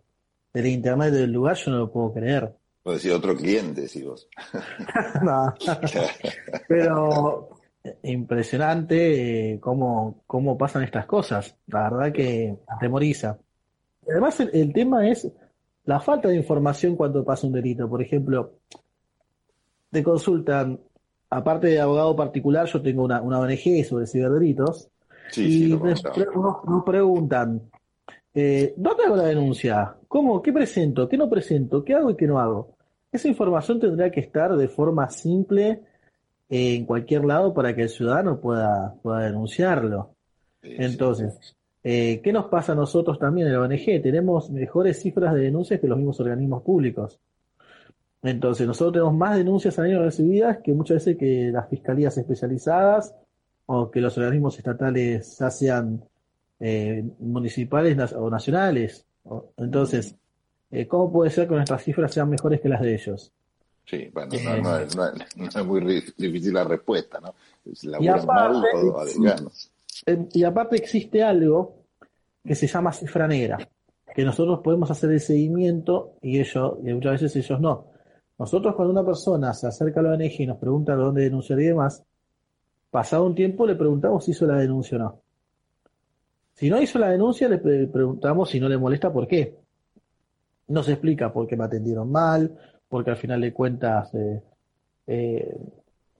del 0.62 0.72
internet 0.72 1.12
del 1.14 1.32
lugar, 1.32 1.56
yo 1.56 1.72
no 1.72 1.78
lo 1.80 1.92
puedo 1.92 2.14
creer. 2.14 2.54
Puedo 2.84 2.96
decir 2.98 3.12
otro 3.12 3.36
cliente, 3.36 3.82
decís 3.82 4.06
vos. 4.06 4.28
No. 5.24 5.54
Pero 6.68 7.50
eh, 7.84 7.98
impresionante 8.04 9.54
eh, 9.54 9.60
cómo, 9.60 10.24
cómo 10.28 10.58
pasan 10.58 10.84
estas 10.84 11.06
cosas. 11.06 11.56
La 11.68 11.90
verdad 11.90 12.12
que 12.14 12.56
atemoriza. 12.68 13.38
Además, 14.10 14.40
el, 14.40 14.50
el 14.54 14.74
tema 14.74 15.08
es 15.10 15.30
la 15.86 16.00
falta 16.00 16.30
de 16.30 16.36
información 16.36 16.96
cuando 16.96 17.24
pasa 17.24 17.48
un 17.48 17.54
delito. 17.54 17.90
Por 17.90 18.02
ejemplo, 18.02 18.54
te 19.92 20.04
consultan, 20.04 20.80
aparte 21.30 21.68
de 21.68 21.80
abogado 21.82 22.16
particular, 22.16 22.66
yo 22.68 22.82
tengo 22.82 23.04
una, 23.04 23.22
una 23.22 23.40
ONG 23.40 23.84
sobre 23.88 24.08
ciberdelitos, 24.08 24.90
Sí, 25.32 25.66
y 25.66 25.68
lo 25.68 25.78
nos, 25.80 26.02
comentaba. 26.02 26.16
pre- 26.16 26.36
nos- 26.36 26.66
nos 26.66 26.84
preguntan, 26.84 27.62
eh, 28.34 28.74
¿dónde 28.78 29.04
hago 29.04 29.16
la 29.16 29.26
denuncia? 29.26 29.96
¿Cómo? 30.10 30.42
¿Qué 30.42 30.52
presento? 30.52 31.08
¿Qué 31.08 31.18
no 31.18 31.30
presento? 31.30 31.86
¿Qué 31.86 31.94
hago 31.94 32.10
y 32.10 32.16
qué 32.16 32.26
no 32.26 32.40
hago? 32.40 32.76
Esa 33.12 33.28
información 33.28 33.80
tendrá 33.80 34.10
que 34.10 34.20
estar 34.20 34.58
de 34.58 34.68
forma 34.68 35.08
simple 35.12 35.84
en 36.50 36.86
cualquier 36.86 37.26
lado 37.26 37.54
para 37.54 37.76
que 37.76 37.84
el 37.84 37.90
ciudadano 37.90 38.42
pueda, 38.42 38.96
pueda 39.04 39.20
denunciarlo. 39.20 40.16
Entonces, 40.64 41.56
eh, 41.84 42.22
¿qué 42.24 42.34
nos 42.34 42.48
pasa 42.48 42.72
a 42.72 42.76
nosotros 42.76 43.20
también 43.20 43.48
en 43.48 43.54
la 43.54 43.62
ONG? 43.62 44.02
Tenemos 44.02 44.50
mejores 44.50 45.00
cifras 45.00 45.36
de 45.36 45.42
denuncias 45.42 45.80
que 45.80 45.88
los 45.88 45.98
mismos 46.00 46.20
organismos 46.20 46.64
públicos. 46.64 47.20
Entonces, 48.24 48.66
nosotros 48.66 48.94
tenemos 48.94 49.14
más 49.14 49.38
denuncias 49.38 49.78
al 49.78 49.86
año 49.86 50.04
recibidas 50.04 50.58
que 50.64 50.74
muchas 50.74 51.06
veces 51.06 51.18
que 51.18 51.52
las 51.54 51.70
fiscalías 51.70 52.18
especializadas 52.18 53.16
o 53.68 53.92
que 53.92 54.02
los 54.02 54.18
organismos 54.18 54.58
estatales, 54.58 55.38
ya 55.38 55.52
sean 55.52 56.04
eh, 56.60 57.08
municipales 57.20 58.12
o 58.14 58.28
nacionales. 58.32 59.06
Entonces, 59.58 60.16
eh, 60.72 60.88
¿cómo 60.88 61.12
puede 61.12 61.30
ser 61.30 61.48
que 61.48 61.56
nuestras 61.56 61.84
cifras 61.84 62.14
sean 62.14 62.30
mejores 62.30 62.62
que 62.62 62.70
las 62.70 62.82
de 62.82 62.94
ellos? 62.94 63.32
Sí, 63.86 64.10
bueno, 64.14 64.32
no, 64.62 64.78
es, 64.78 65.66
muy 65.66 66.04
difícil 66.16 66.54
la 66.54 66.64
respuesta, 66.64 67.20
¿no? 67.20 67.34
y, 67.74 68.08
aparte, 68.08 68.68
y 70.32 70.44
aparte 70.44 70.76
existe 70.76 71.24
algo 71.24 71.80
que 72.46 72.54
se 72.54 72.68
llama 72.68 72.92
cifra 72.94 73.28
negra, 73.28 73.58
que 74.14 74.24
nosotros 74.24 74.60
podemos 74.64 74.92
hacer 74.92 75.12
el 75.12 75.20
seguimiento 75.20 76.14
y 76.22 76.40
ellos, 76.40 76.74
y 76.84 76.94
muchas 76.94 77.22
veces 77.22 77.36
ellos 77.38 77.60
no. 77.60 77.88
Nosotros 78.38 78.76
cuando 78.76 78.94
una 78.94 79.06
persona 79.06 79.54
se 79.54 79.68
acerca 79.68 80.00
a 80.00 80.04
la 80.04 80.12
ONG 80.12 80.40
y 80.40 80.46
nos 80.46 80.58
pregunta 80.58 80.96
dónde 80.96 81.24
denunciar 81.24 81.60
y 81.60 81.66
demás, 81.66 82.04
pasado 82.92 83.26
un 83.26 83.36
tiempo 83.36 83.66
le 83.66 83.76
preguntamos 83.76 84.24
si 84.24 84.32
hizo 84.32 84.46
la 84.46 84.58
denuncia 84.58 84.98
o 84.98 85.00
no. 85.00 85.22
Si 86.60 86.70
no 86.70 86.82
hizo 86.82 87.00
la 87.00 87.12
denuncia, 87.12 87.48
le 87.48 87.58
preguntamos 87.58 88.50
si 88.50 88.60
no 88.60 88.68
le 88.68 88.78
molesta 88.78 89.14
por 89.14 89.30
qué. 89.30 89.56
No 90.68 90.84
se 90.84 90.92
explica 90.92 91.32
por 91.32 91.48
qué 91.48 91.56
me 91.56 91.64
atendieron 91.64 92.12
mal, 92.12 92.54
porque 92.90 93.12
al 93.12 93.16
final 93.16 93.40
de 93.40 93.54
cuentas 93.54 94.14
eh, 94.14 94.42
eh, 95.08 95.58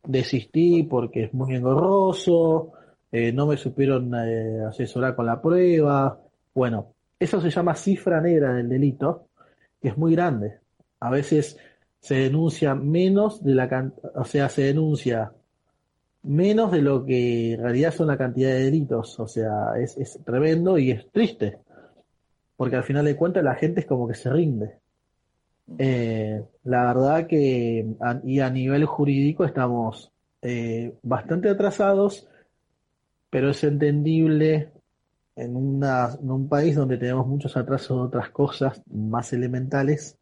desistí 0.06 0.84
porque 0.84 1.26
es 1.26 1.34
muy 1.34 1.56
engorroso, 1.56 2.72
eh, 3.12 3.34
no 3.34 3.48
me 3.48 3.58
supieron 3.58 4.16
asesorar 4.16 5.14
con 5.14 5.26
la 5.26 5.42
prueba. 5.42 6.18
Bueno, 6.56 6.94
eso 7.20 7.42
se 7.42 7.50
llama 7.50 7.76
cifra 7.76 8.22
negra 8.22 8.54
del 8.54 8.70
delito, 8.70 9.28
que 9.82 9.90
es 9.90 9.98
muy 9.98 10.14
grande. 10.14 10.60
A 11.02 11.10
veces 11.10 11.58
se 12.00 12.16
denuncia 12.16 12.76
menos 12.76 13.44
de 13.44 13.56
la 13.56 13.68
cantidad, 13.68 14.16
o 14.16 14.24
sea, 14.24 14.48
se 14.48 14.62
denuncia 14.62 15.34
menos 16.24 16.72
de 16.72 16.82
lo 16.82 17.06
que 17.06 17.54
en 17.54 17.62
realidad 17.62 17.94
son 17.94 18.08
la 18.08 18.18
cantidad 18.18 18.50
de 18.50 18.66
delitos. 18.66 19.20
O 19.20 19.28
sea, 19.28 19.74
es, 19.78 20.20
tremendo 20.26 20.78
y 20.78 20.92
es 20.92 21.10
triste. 21.12 21.60
Porque 22.56 22.76
al 22.76 22.84
final 22.84 23.06
de 23.06 23.16
cuentas 23.16 23.44
la 23.44 23.56
gente 23.56 23.82
es 23.82 23.86
como 23.86 24.08
que 24.08 24.16
se 24.16 24.30
rinde. 24.30 24.78
Eh, 25.78 26.44
la 26.64 26.86
verdad 26.86 27.28
que 27.28 27.86
y 28.24 28.40
a 28.40 28.50
nivel 28.50 28.86
jurídico 28.86 29.46
estamos 29.46 30.12
eh, 30.42 30.96
bastante 31.04 31.48
atrasados, 31.48 32.28
pero 33.30 33.52
es 33.52 33.64
entendible 33.64 34.72
en, 35.36 35.56
un 35.56 36.48
país 36.50 36.76
donde 36.76 36.98
tenemos 36.98 37.28
muchos 37.28 37.56
atrasos 37.56 37.98
de 37.98 38.04
otras 38.04 38.30
cosas 38.32 38.82
más 38.92 39.32
elementales, 39.32 40.18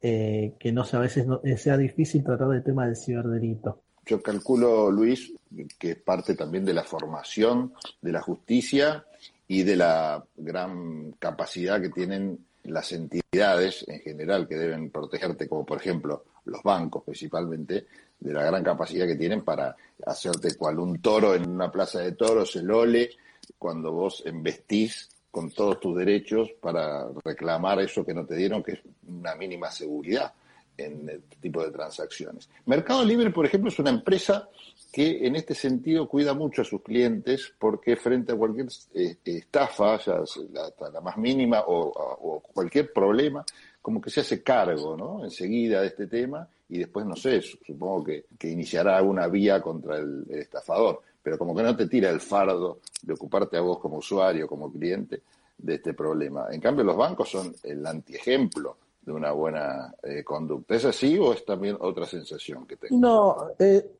eh, 0.00 0.54
que 0.60 0.72
no 0.72 0.84
a 0.90 0.98
veces 0.98 1.26
sea 1.56 1.76
difícil 1.76 2.22
tratar 2.22 2.54
el 2.54 2.62
tema 2.62 2.86
del 2.86 2.96
ciberdelito. 2.96 3.82
Yo 4.08 4.22
calculo, 4.22 4.90
Luis, 4.90 5.34
que 5.78 5.90
es 5.90 5.96
parte 5.98 6.34
también 6.34 6.64
de 6.64 6.72
la 6.72 6.82
formación 6.82 7.74
de 8.00 8.10
la 8.10 8.22
justicia 8.22 9.04
y 9.46 9.64
de 9.64 9.76
la 9.76 10.24
gran 10.34 11.12
capacidad 11.18 11.78
que 11.78 11.90
tienen 11.90 12.38
las 12.64 12.90
entidades 12.92 13.84
en 13.86 14.00
general 14.00 14.48
que 14.48 14.56
deben 14.56 14.88
protegerte, 14.88 15.46
como 15.46 15.66
por 15.66 15.76
ejemplo 15.76 16.24
los 16.46 16.62
bancos 16.62 17.04
principalmente, 17.04 17.86
de 18.18 18.32
la 18.32 18.44
gran 18.44 18.64
capacidad 18.64 19.06
que 19.06 19.16
tienen 19.16 19.42
para 19.42 19.76
hacerte 20.06 20.56
cual 20.56 20.78
un 20.78 21.02
toro 21.02 21.34
en 21.34 21.46
una 21.46 21.70
plaza 21.70 22.00
de 22.00 22.12
toros, 22.12 22.56
el 22.56 22.70
ole, 22.70 23.10
cuando 23.58 23.92
vos 23.92 24.22
embestís 24.24 25.10
con 25.30 25.50
todos 25.50 25.80
tus 25.80 25.94
derechos 25.98 26.50
para 26.62 27.08
reclamar 27.22 27.80
eso 27.80 28.06
que 28.06 28.14
no 28.14 28.24
te 28.24 28.36
dieron, 28.36 28.62
que 28.62 28.72
es 28.72 28.80
una 29.06 29.34
mínima 29.34 29.70
seguridad 29.70 30.32
en 30.78 31.08
este 31.10 31.36
tipo 31.40 31.62
de 31.62 31.70
transacciones. 31.70 32.48
Mercado 32.66 33.04
Libre, 33.04 33.30
por 33.30 33.44
ejemplo, 33.44 33.68
es 33.68 33.78
una 33.78 33.90
empresa 33.90 34.48
que 34.92 35.26
en 35.26 35.36
este 35.36 35.54
sentido 35.54 36.08
cuida 36.08 36.32
mucho 36.32 36.62
a 36.62 36.64
sus 36.64 36.82
clientes 36.82 37.52
porque 37.58 37.96
frente 37.96 38.32
a 38.32 38.36
cualquier 38.36 38.68
eh, 38.94 39.16
estafa, 39.24 39.98
ya 39.98 40.20
la, 40.52 40.90
la, 40.90 41.00
más 41.00 41.16
mínima 41.18 41.62
o, 41.66 42.42
cualquier 42.54 42.92
problema, 42.92 43.44
como 43.82 44.00
que 44.00 44.10
se 44.10 44.20
hace 44.20 44.42
cargo, 44.42 44.96
¿no? 44.96 45.24
Enseguida 45.24 45.82
de 45.82 45.88
este 45.88 46.06
tema 46.06 46.48
y 46.70 46.78
después, 46.78 47.04
no 47.06 47.16
sé, 47.16 47.40
supongo 47.40 48.04
que, 48.04 48.24
iniciará 48.48 49.02
una 49.02 49.26
vía 49.28 49.60
contra 49.60 49.98
el, 49.98 50.24
estafador, 50.30 51.02
pero 51.22 51.36
como 51.36 51.54
que 51.54 51.62
no 51.62 51.76
te 51.76 51.86
tira 51.86 52.10
el 52.10 52.20
fardo 52.20 52.80
de 53.02 53.12
ocuparte 53.12 53.56
a 53.56 53.60
vos 53.60 53.78
como 53.78 53.98
usuario, 53.98 54.46
como 54.46 54.72
cliente 54.72 55.22
de 55.58 55.74
este 55.74 55.92
problema. 55.92 56.46
En 56.50 56.60
cambio, 56.60 56.84
los 56.84 56.96
bancos 56.96 57.28
son 57.30 57.54
el 57.62 57.84
antiejemplo 57.86 58.76
de 59.08 59.14
una 59.14 59.32
buena 59.32 59.94
eh, 60.02 60.22
conducta. 60.22 60.74
¿Es 60.74 60.84
así 60.84 61.18
o 61.18 61.32
es 61.32 61.44
también 61.44 61.76
otra 61.80 62.04
sensación 62.04 62.66
que 62.66 62.76
tengo? 62.76 62.98
No, 62.98 63.36
eh, 63.58 63.90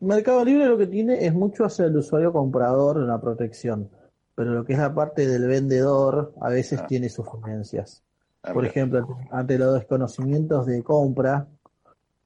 Mercado 0.00 0.44
Libre 0.44 0.66
lo 0.66 0.76
que 0.76 0.86
tiene 0.86 1.24
es 1.24 1.32
mucho 1.32 1.64
hacia 1.64 1.86
el 1.86 1.96
usuario 1.96 2.30
comprador 2.30 2.98
una 2.98 3.18
protección, 3.18 3.88
pero 4.34 4.52
lo 4.52 4.64
que 4.64 4.74
es 4.74 4.78
la 4.78 4.94
parte 4.94 5.26
del 5.26 5.48
vendedor 5.48 6.34
a 6.40 6.50
veces 6.50 6.80
ah. 6.82 6.86
tiene 6.86 7.08
sus 7.08 7.26
ah, 7.26 8.52
Por 8.52 8.66
ejemplo, 8.66 9.18
ante 9.30 9.58
los 9.58 9.74
desconocimientos 9.74 10.66
de 10.66 10.82
compra 10.82 11.46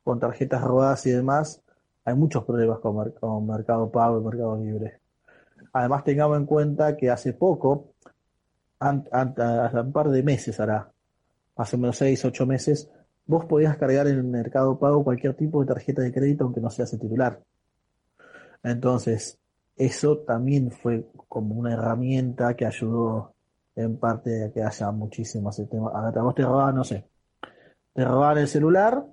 con 0.02 0.18
tarjetas 0.18 0.60
robadas 0.60 1.06
y 1.06 1.10
demás, 1.10 1.62
hay 2.04 2.14
muchos 2.14 2.44
problemas 2.44 2.80
con, 2.80 3.46
Mercado 3.46 3.90
Pago 3.90 4.20
y 4.20 4.24
Mercado 4.24 4.56
Libre. 4.56 5.00
Además, 5.72 6.02
tengamos 6.02 6.36
en 6.36 6.46
cuenta 6.46 6.96
que 6.96 7.10
hace 7.10 7.32
poco, 7.32 7.94
hace 8.80 9.80
un 9.80 9.92
par 9.92 10.10
de 10.10 10.22
meses 10.22 10.58
hará, 10.58 10.93
hace 11.56 11.76
menos 11.76 11.96
seis, 11.96 12.24
ocho 12.24 12.46
meses, 12.46 12.90
vos 13.26 13.44
podías 13.46 13.76
cargar 13.76 14.06
en 14.06 14.16
el 14.16 14.24
Mercado 14.24 14.78
Pago 14.78 15.04
cualquier 15.04 15.34
tipo 15.34 15.60
de 15.60 15.66
tarjeta 15.66 16.02
de 16.02 16.12
crédito 16.12 16.44
aunque 16.44 16.60
no 16.60 16.70
seas 16.70 16.92
el 16.92 17.00
titular. 17.00 17.40
Entonces, 18.62 19.38
eso 19.76 20.18
también 20.18 20.70
fue 20.70 21.06
como 21.28 21.54
una 21.54 21.72
herramienta 21.72 22.54
que 22.54 22.66
ayudó 22.66 23.34
en 23.76 23.96
parte 23.96 24.44
a 24.44 24.52
que 24.52 24.62
haya 24.62 24.90
muchísimos 24.90 25.56
temas. 25.68 25.94
A 25.94 26.22
vos 26.22 26.34
te 26.34 26.42
robaban, 26.42 26.76
no 26.76 26.84
sé, 26.84 27.04
te 27.92 28.04
robaban 28.04 28.38
el 28.38 28.48
celular, 28.48 29.04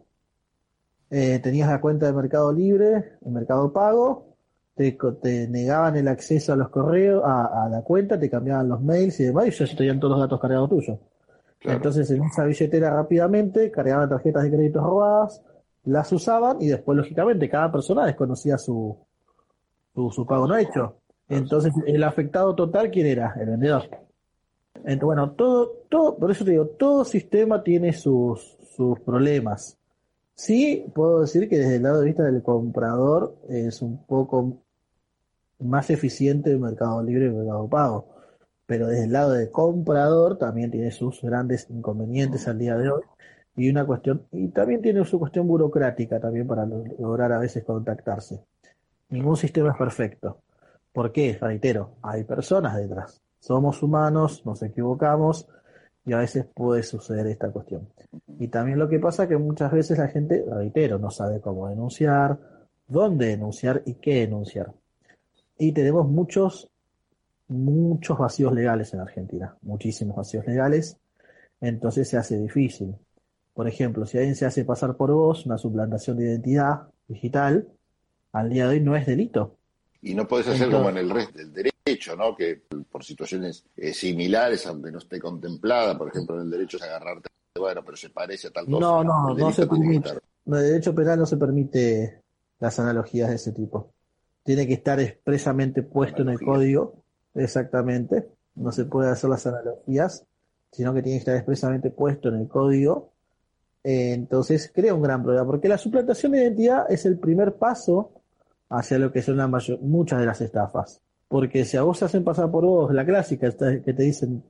eh, 1.09 1.39
tenías 1.39 1.69
la 1.69 1.81
cuenta 1.81 2.05
de 2.05 2.13
Mercado 2.13 2.53
Libre, 2.53 3.17
el 3.25 3.31
Mercado 3.31 3.73
Pago, 3.73 4.31
te, 4.75 4.97
te 5.21 5.47
negaban 5.47 5.95
el 5.97 6.07
acceso 6.07 6.53
a 6.53 6.55
los 6.55 6.69
correos, 6.69 7.21
a, 7.25 7.67
la 7.69 7.81
cuenta, 7.81 8.19
te 8.19 8.29
cambiaban 8.29 8.69
los 8.69 8.81
mails 8.81 9.19
y 9.19 9.25
demás, 9.25 9.47
y 9.47 9.51
ya 9.51 9.75
tenían 9.75 9.99
todos 9.99 10.13
los 10.13 10.21
datos 10.21 10.39
cargados 10.39 10.69
tuyos. 10.69 10.99
Entonces, 11.63 12.09
en 12.11 12.23
esa 12.23 12.43
billetera 12.43 12.91
rápidamente 12.91 13.69
cargaban 13.69 14.09
tarjetas 14.09 14.43
de 14.43 14.51
crédito 14.51 14.81
robadas, 14.81 15.41
las 15.83 16.11
usaban 16.11 16.61
y 16.61 16.67
después, 16.67 16.97
lógicamente, 16.97 17.49
cada 17.49 17.71
persona 17.71 18.05
desconocía 18.05 18.57
su, 18.57 18.97
su, 19.93 20.25
pago 20.25 20.47
no 20.47 20.57
hecho. 20.57 20.95
Entonces, 21.29 21.73
el 21.85 22.03
afectado 22.03 22.55
total, 22.55 22.89
¿quién 22.89 23.07
era? 23.07 23.35
El 23.39 23.51
vendedor. 23.51 23.83
Entonces, 24.75 25.03
bueno, 25.03 25.31
todo, 25.31 25.83
todo, 25.89 26.17
por 26.17 26.31
eso 26.31 26.43
te 26.43 26.51
digo, 26.51 26.65
todo 26.65 27.05
sistema 27.05 27.63
tiene 27.63 27.93
sus, 27.93 28.57
sus 28.75 28.99
problemas. 29.01 29.77
Sí, 30.33 30.85
puedo 30.93 31.21
decir 31.21 31.47
que 31.47 31.59
desde 31.59 31.75
el 31.75 31.83
lado 31.83 31.99
de 31.99 32.07
vista 32.07 32.23
del 32.23 32.41
comprador 32.41 33.35
es 33.49 33.81
un 33.81 34.03
poco 34.05 34.57
más 35.59 35.89
eficiente 35.91 36.51
el 36.51 36.59
mercado 36.59 37.03
libre 37.03 37.25
y 37.25 37.27
el 37.27 37.35
mercado 37.35 37.67
pago. 37.67 38.07
Pero 38.71 38.87
desde 38.87 39.03
el 39.03 39.11
lado 39.11 39.33
del 39.33 39.51
comprador 39.51 40.37
también 40.37 40.71
tiene 40.71 40.91
sus 40.91 41.21
grandes 41.21 41.69
inconvenientes 41.69 42.47
al 42.47 42.57
día 42.57 42.77
de 42.77 42.89
hoy. 42.89 43.01
Y 43.57 43.69
una 43.69 43.85
cuestión, 43.85 44.25
y 44.31 44.47
también 44.47 44.81
tiene 44.81 45.03
su 45.03 45.19
cuestión 45.19 45.45
burocrática 45.45 46.21
también 46.21 46.47
para 46.47 46.65
lograr 46.65 47.33
a 47.33 47.39
veces 47.39 47.65
contactarse. 47.65 48.39
Ningún 49.09 49.35
sistema 49.35 49.71
es 49.71 49.77
perfecto. 49.77 50.37
¿Por 50.93 51.11
qué? 51.11 51.37
Reitero, 51.37 51.95
hay 52.01 52.23
personas 52.23 52.77
detrás. 52.77 53.21
Somos 53.41 53.83
humanos, 53.83 54.45
nos 54.45 54.63
equivocamos 54.63 55.49
y 56.05 56.13
a 56.13 56.19
veces 56.19 56.45
puede 56.55 56.81
suceder 56.83 57.27
esta 57.27 57.51
cuestión. 57.51 57.89
Y 58.39 58.47
también 58.47 58.79
lo 58.79 58.87
que 58.87 58.99
pasa 58.99 59.23
es 59.23 59.29
que 59.29 59.37
muchas 59.37 59.69
veces 59.73 59.97
la 59.97 60.07
gente, 60.07 60.45
reitero, 60.49 60.97
no 60.97 61.11
sabe 61.11 61.41
cómo 61.41 61.67
denunciar, 61.67 62.39
dónde 62.87 63.25
denunciar 63.25 63.83
y 63.85 63.95
qué 63.95 64.21
denunciar. 64.21 64.71
Y 65.57 65.73
tenemos 65.73 66.07
muchos, 66.07 66.70
muchos 67.51 68.17
vacíos 68.17 68.53
legales 68.53 68.93
en 68.93 69.01
Argentina, 69.01 69.55
muchísimos 69.61 70.15
vacíos 70.15 70.45
legales, 70.45 70.97
entonces 71.59 72.09
se 72.09 72.17
hace 72.17 72.37
difícil. 72.37 72.95
Por 73.53 73.67
ejemplo, 73.67 74.05
si 74.05 74.17
alguien 74.17 74.35
se 74.35 74.45
hace 74.45 74.63
pasar 74.63 74.95
por 74.95 75.11
vos, 75.11 75.45
una 75.45 75.57
suplantación 75.57 76.17
de 76.17 76.25
identidad 76.25 76.87
digital, 77.07 77.67
al 78.31 78.49
día 78.49 78.67
de 78.67 78.75
hoy 78.75 78.79
no 78.79 78.95
es 78.95 79.05
delito. 79.05 79.57
Y 80.01 80.15
no 80.15 80.27
puedes 80.27 80.47
hacer 80.47 80.71
como 80.71 80.89
en 80.89 80.97
el 80.97 81.09
resto 81.09 81.37
del 81.37 81.53
derecho, 81.53 82.15
¿no? 82.15 82.35
Que 82.35 82.63
por 82.89 83.03
situaciones 83.03 83.65
eh, 83.75 83.93
similares, 83.93 84.65
aunque 84.65 84.91
no 84.91 84.97
esté 84.97 85.19
contemplada, 85.19 85.97
por 85.97 86.07
ejemplo, 86.07 86.37
en 86.37 86.43
el 86.43 86.49
derecho 86.49 86.77
es 86.77 86.83
agarrarte, 86.83 87.29
bueno, 87.59 87.83
pero 87.83 87.97
se 87.97 88.09
parece 88.09 88.47
a 88.47 88.51
tal 88.51 88.65
cosa. 88.65 88.79
No, 88.79 89.03
no, 89.03 89.35
no 89.35 89.51
se 89.51 89.67
permite. 89.67 90.09
En 90.45 90.53
el 90.55 90.63
derecho 90.63 90.95
penal 90.95 91.19
no 91.19 91.25
se 91.25 91.37
permite 91.37 92.21
las 92.59 92.79
analogías 92.79 93.29
de 93.29 93.35
ese 93.35 93.51
tipo. 93.51 93.93
Tiene 94.43 94.65
que 94.65 94.73
estar 94.73 94.99
expresamente 94.99 95.83
puesto 95.83 96.23
en 96.23 96.29
el 96.29 96.39
código, 96.39 97.00
exactamente. 97.35 98.29
No 98.55 98.71
se 98.71 98.85
puede 98.85 99.09
hacer 99.09 99.29
las 99.29 99.45
analogías, 99.47 100.25
sino 100.71 100.93
que 100.93 101.01
tiene 101.01 101.17
que 101.17 101.21
estar 101.21 101.35
expresamente 101.35 101.89
puesto 101.89 102.29
en 102.29 102.35
el 102.35 102.47
código. 102.47 103.11
Eh, 103.83 104.13
entonces 104.13 104.71
crea 104.73 104.93
un 104.93 105.01
gran 105.01 105.23
problema, 105.23 105.45
porque 105.45 105.67
la 105.67 105.77
suplantación 105.77 106.33
de 106.33 106.43
identidad 106.43 106.85
es 106.89 107.05
el 107.05 107.17
primer 107.17 107.55
paso 107.55 108.11
hacia 108.69 108.99
lo 108.99 109.11
que 109.11 109.21
son 109.21 109.37
la 109.37 109.47
mayor, 109.47 109.79
muchas 109.81 110.19
de 110.19 110.25
las 110.25 110.41
estafas. 110.41 111.01
Porque 111.27 111.65
si 111.65 111.77
a 111.77 111.83
vos 111.83 111.97
se 111.97 112.05
hacen 112.05 112.23
pasar 112.23 112.51
por 112.51 112.65
vos, 112.65 112.93
la 112.93 113.05
clásica, 113.05 113.49
que 113.51 113.93
te 113.93 114.03
dicen, 114.03 114.43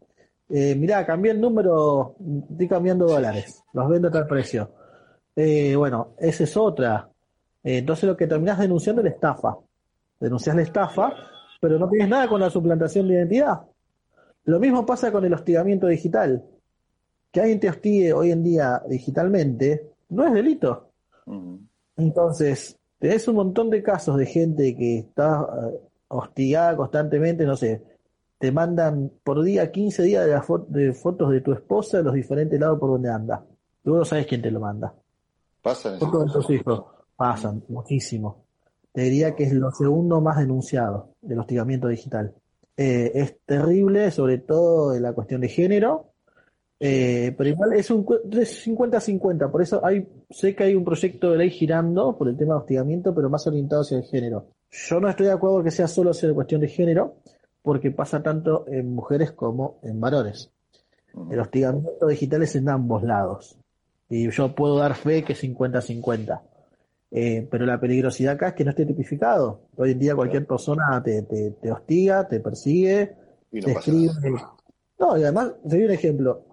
eh, 0.54 0.76
mirá, 0.76 1.06
cambié 1.06 1.32
el 1.32 1.40
número, 1.40 2.16
estoy 2.50 2.68
cambiando 2.68 3.06
dólares, 3.06 3.64
los 3.72 3.90
vendo 3.90 4.10
a 4.10 4.12
tal 4.12 4.28
precio. 4.28 4.70
Eh, 5.36 5.76
bueno, 5.78 6.14
esa 6.18 6.44
es 6.44 6.58
otra. 6.58 7.10
Eh, 7.64 7.78
entonces 7.78 8.04
lo 8.04 8.18
que 8.18 8.28
terminás 8.28 8.60
denunciando 8.60 9.02
es 9.02 9.06
la 9.06 9.12
estafa. 9.12 9.58
Denuncias 10.20 10.56
la 10.56 10.62
estafa, 10.62 11.14
pero 11.62 11.80
no 11.80 11.88
tienes 11.88 12.10
nada 12.10 12.28
con 12.28 12.42
la 12.42 12.50
suplantación 12.50 13.08
de 13.08 13.14
identidad. 13.14 13.62
Lo 14.46 14.60
mismo 14.60 14.86
pasa 14.86 15.12
con 15.12 15.24
el 15.24 15.34
hostigamiento 15.34 15.88
digital. 15.88 16.44
Que 17.32 17.40
alguien 17.40 17.60
te 17.60 17.70
hostigue 17.70 18.12
hoy 18.12 18.32
en 18.32 18.44
día 18.44 18.82
digitalmente 18.90 19.92
no 20.10 20.26
es 20.26 20.34
delito. 20.34 20.90
Entonces, 21.96 22.78
tenés 23.00 23.28
un 23.28 23.36
montón 23.36 23.70
de 23.70 23.84
casos 23.84 24.18
de 24.18 24.26
gente 24.26 24.76
que 24.76 24.98
está 24.98 25.42
eh, 25.42 25.80
hostigada 26.10 26.76
constantemente, 26.76 27.46
no 27.46 27.56
sé, 27.56 27.84
te 28.38 28.52
mandan 28.52 29.12
por 29.24 29.44
día 29.44 29.72
15 29.72 30.04
días 30.04 30.26
de, 30.26 30.82
de 30.82 30.94
fotos 30.94 31.30
de 31.30 31.42
tu 31.42 31.54
esposa 31.54 32.00
en 32.00 32.06
los 32.06 32.16
diferentes 32.16 32.60
lados 32.60 32.80
por 32.80 32.90
donde 32.90 33.10
anda. 33.10 33.46
Luego 33.84 34.00
no 34.00 34.06
sabes 34.06 34.26
quién 34.26 34.42
te 34.42 34.50
lo 34.50 34.60
manda. 34.60 34.94
Pasan 35.62 36.00
tus 36.00 36.50
hijos. 36.50 36.84
Pasan, 37.16 37.64
muchísimo. 37.70 38.41
Te 38.94 39.02
diría 39.02 39.36
que 39.36 39.44
es 39.44 39.54
lo 39.54 39.72
segundo 39.72 40.22
más 40.22 40.38
denunciado 40.38 41.16
del 41.22 41.40
hostigamiento 41.40 41.88
digital. 41.88 42.34
Eh, 42.78 43.12
es 43.16 43.38
terrible, 43.46 44.12
sobre 44.12 44.40
todo 44.40 44.96
en 44.96 45.04
la 45.04 45.14
cuestión 45.14 45.42
de 45.42 45.50
género, 45.50 46.12
eh, 46.80 47.34
pero 47.38 47.50
igual 47.50 47.74
es 47.74 47.92
un 47.92 48.04
50-50, 48.04 49.52
por 49.52 49.62
eso 49.62 49.86
hay, 49.86 50.08
sé 50.32 50.56
que 50.56 50.64
hay 50.64 50.76
un 50.76 50.84
proyecto 50.84 51.32
de 51.32 51.38
ley 51.38 51.52
girando 51.52 52.18
por 52.18 52.28
el 52.28 52.36
tema 52.36 52.56
de 52.56 52.62
hostigamiento, 52.62 53.14
pero 53.14 53.30
más 53.30 53.46
orientado 53.46 53.84
hacia 53.84 53.98
el 53.98 54.04
género. 54.04 54.48
Yo 54.72 55.00
no 55.00 55.08
estoy 55.08 55.28
de 55.28 55.34
acuerdo 55.34 55.64
que 55.64 55.70
sea 55.70 55.88
solo 55.88 56.10
hacia 56.10 56.34
cuestión 56.34 56.60
de 56.60 56.70
género, 56.70 57.18
porque 57.62 57.92
pasa 57.92 58.24
tanto 58.24 58.66
en 58.68 58.96
mujeres 58.96 59.32
como 59.32 59.80
en 59.84 60.00
varones. 60.00 60.50
El 61.30 61.40
hostigamiento 61.40 62.08
digital 62.08 62.42
es 62.42 62.56
en 62.56 62.70
ambos 62.70 63.04
lados. 63.04 63.58
Y 64.10 64.30
yo 64.32 64.56
puedo 64.56 64.78
dar 64.78 64.96
fe 64.96 65.24
que 65.24 65.34
es 65.34 65.44
50-50. 65.44 66.42
Eh, 67.14 67.46
pero 67.52 67.66
la 67.66 67.78
peligrosidad 67.78 68.36
acá 68.36 68.50
es 68.50 68.54
que 68.54 68.64
no 68.64 68.70
esté 68.70 68.86
tipificado. 68.86 69.68
Hoy 69.76 69.92
en 69.92 70.00
día 70.00 70.16
cualquier 70.16 70.48
persona 70.48 71.04
te, 71.04 71.24
te, 71.24 71.72
hostiga, 71.72 72.28
te 72.28 72.40
persigue, 72.40 73.16
te 73.52 73.72
escribe. 73.72 74.14
No, 74.98 75.18
y 75.18 75.24
además, 75.24 75.54
te 75.68 75.76
doy 75.76 75.86
un 75.86 75.92
ejemplo. 75.92 76.46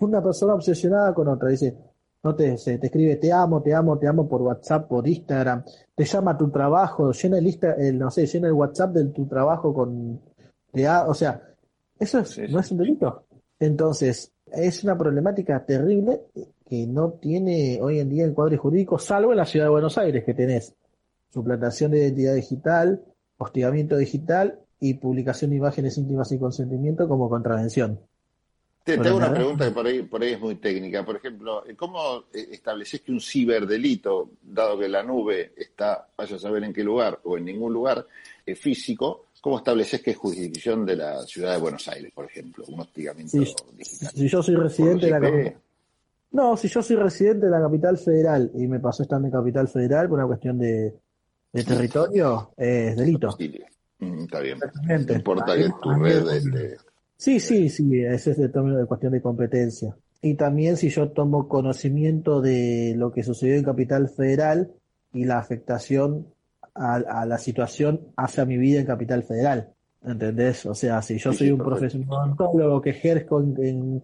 Una 0.00 0.22
persona 0.22 0.54
obsesionada 0.54 1.14
con 1.14 1.28
otra 1.28 1.48
dice, 1.48 1.74
no 2.22 2.34
te, 2.34 2.58
se, 2.58 2.78
te 2.78 2.86
escribe 2.86 3.16
te 3.16 3.32
amo, 3.32 3.62
te 3.62 3.74
amo, 3.74 3.98
te 3.98 4.06
amo 4.06 4.28
por 4.28 4.42
WhatsApp, 4.42 4.86
por 4.86 5.08
Instagram, 5.08 5.64
te 5.94 6.04
llama 6.04 6.32
a 6.32 6.36
tu 6.36 6.50
trabajo, 6.50 7.12
llena 7.12 7.38
el 7.38 7.44
lista, 7.44 7.72
el, 7.72 7.98
no 7.98 8.10
sé, 8.10 8.26
llena 8.26 8.48
el 8.48 8.54
WhatsApp 8.54 8.92
de 8.92 9.04
tu 9.06 9.26
trabajo 9.26 9.72
con 9.72 10.20
te 10.72 10.88
o 10.88 11.14
sea, 11.14 11.42
eso 11.98 12.22
no 12.48 12.60
es 12.60 12.70
un 12.70 12.78
delito. 12.78 13.26
Entonces, 13.58 14.32
es 14.46 14.84
una 14.84 14.96
problemática 14.96 15.64
terrible 15.64 16.22
que 16.72 16.86
no 16.86 17.10
tiene 17.20 17.80
hoy 17.82 17.98
en 17.98 18.08
día 18.08 18.24
el 18.24 18.32
cuadro 18.32 18.56
jurídico, 18.56 18.98
salvo 18.98 19.32
en 19.32 19.36
la 19.36 19.44
ciudad 19.44 19.66
de 19.66 19.72
Buenos 19.72 19.98
Aires, 19.98 20.24
que 20.24 20.32
tenés 20.32 20.74
suplantación 21.30 21.90
de 21.90 21.98
identidad 21.98 22.34
digital, 22.34 23.04
hostigamiento 23.36 23.98
digital 23.98 24.58
y 24.80 24.94
publicación 24.94 25.50
de 25.50 25.58
imágenes 25.58 25.98
íntimas 25.98 26.30
sin 26.30 26.38
consentimiento 26.38 27.06
como 27.06 27.28
contravención. 27.28 28.00
Te, 28.84 28.96
tengo 28.96 29.18
una 29.18 29.34
pregunta 29.34 29.66
que 29.66 29.70
por 29.72 29.86
ahí, 29.86 30.02
por 30.04 30.22
ahí 30.22 30.32
es 30.32 30.40
muy 30.40 30.54
técnica. 30.54 31.04
Por 31.04 31.16
ejemplo, 31.16 31.62
¿cómo 31.76 32.24
estableces 32.32 33.02
que 33.02 33.12
un 33.12 33.20
ciberdelito, 33.20 34.30
dado 34.40 34.78
que 34.78 34.88
la 34.88 35.02
nube 35.02 35.52
está, 35.54 36.08
vaya 36.16 36.36
a 36.36 36.38
saber 36.38 36.64
en 36.64 36.72
qué 36.72 36.82
lugar 36.82 37.20
o 37.24 37.36
en 37.36 37.44
ningún 37.44 37.74
lugar 37.74 38.06
eh, 38.46 38.54
físico, 38.54 39.26
¿Cómo 39.42 39.58
estableces 39.58 40.00
que 40.00 40.12
es 40.12 40.16
jurisdicción 40.16 40.86
de 40.86 40.94
la 40.94 41.20
ciudad 41.24 41.54
de 41.54 41.58
Buenos 41.58 41.88
Aires, 41.88 42.12
por 42.14 42.26
ejemplo? 42.26 42.64
Un 42.68 42.78
hostigamiento 42.78 43.38
digital. 43.76 44.12
Si 44.14 44.28
yo 44.28 44.40
soy 44.40 44.54
residente 44.54 45.06
de 45.06 45.10
la. 45.10 45.54
No, 46.32 46.56
si 46.56 46.68
yo 46.68 46.82
soy 46.82 46.96
residente 46.96 47.46
de 47.46 47.52
la 47.52 47.60
capital 47.60 47.98
federal 47.98 48.50
y 48.54 48.66
me 48.66 48.80
pasó 48.80 49.02
estando 49.02 49.28
en 49.28 49.32
capital 49.32 49.68
federal 49.68 50.08
por 50.08 50.18
una 50.18 50.26
cuestión 50.26 50.58
de, 50.58 50.94
territorio, 51.52 52.52
es 52.56 52.96
delito. 52.96 53.36
Mm, 53.98 54.20
está 54.24 54.40
bien. 54.40 54.58
No 54.88 55.14
importa 55.14 55.54
que 55.54 55.68
tu 55.82 55.90
red. 55.92 56.24
Sí, 57.16 57.38
sí, 57.38 57.68
sí, 57.68 58.02
ese 58.02 58.32
es 58.32 58.38
el 58.38 58.50
término 58.50 58.78
de 58.78 58.86
cuestión 58.86 59.12
de 59.12 59.20
competencia. 59.20 59.94
Y 60.22 60.34
también 60.34 60.76
si 60.76 60.88
yo 60.88 61.10
tomo 61.10 61.48
conocimiento 61.48 62.40
de 62.40 62.94
lo 62.96 63.12
que 63.12 63.22
sucedió 63.22 63.54
en 63.54 63.64
Capital 63.64 64.08
Federal 64.08 64.72
y 65.12 65.24
la 65.24 65.38
afectación 65.38 66.26
a, 66.74 67.26
la 67.26 67.38
situación 67.38 68.00
hacia 68.16 68.44
mi 68.44 68.56
vida 68.56 68.80
en 68.80 68.86
Capital 68.86 69.22
Federal. 69.24 69.68
¿Entendés? 70.04 70.66
O 70.66 70.74
sea, 70.74 71.00
si 71.02 71.18
yo 71.18 71.32
soy 71.32 71.50
un 71.50 71.58
profesional 71.58 72.34
que 72.82 72.90
ejerzo 72.90 73.40
en, 73.40 74.02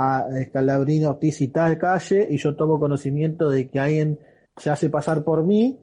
a 0.00 0.28
Escalabrino, 0.38 1.10
Ortiz 1.10 1.40
y 1.40 1.48
tal 1.48 1.76
calle, 1.78 2.26
y 2.30 2.36
yo 2.38 2.54
tomo 2.54 2.78
conocimiento 2.78 3.50
de 3.50 3.68
que 3.68 3.80
alguien 3.80 4.18
se 4.56 4.70
hace 4.70 4.90
pasar 4.90 5.24
por 5.24 5.44
mí, 5.44 5.78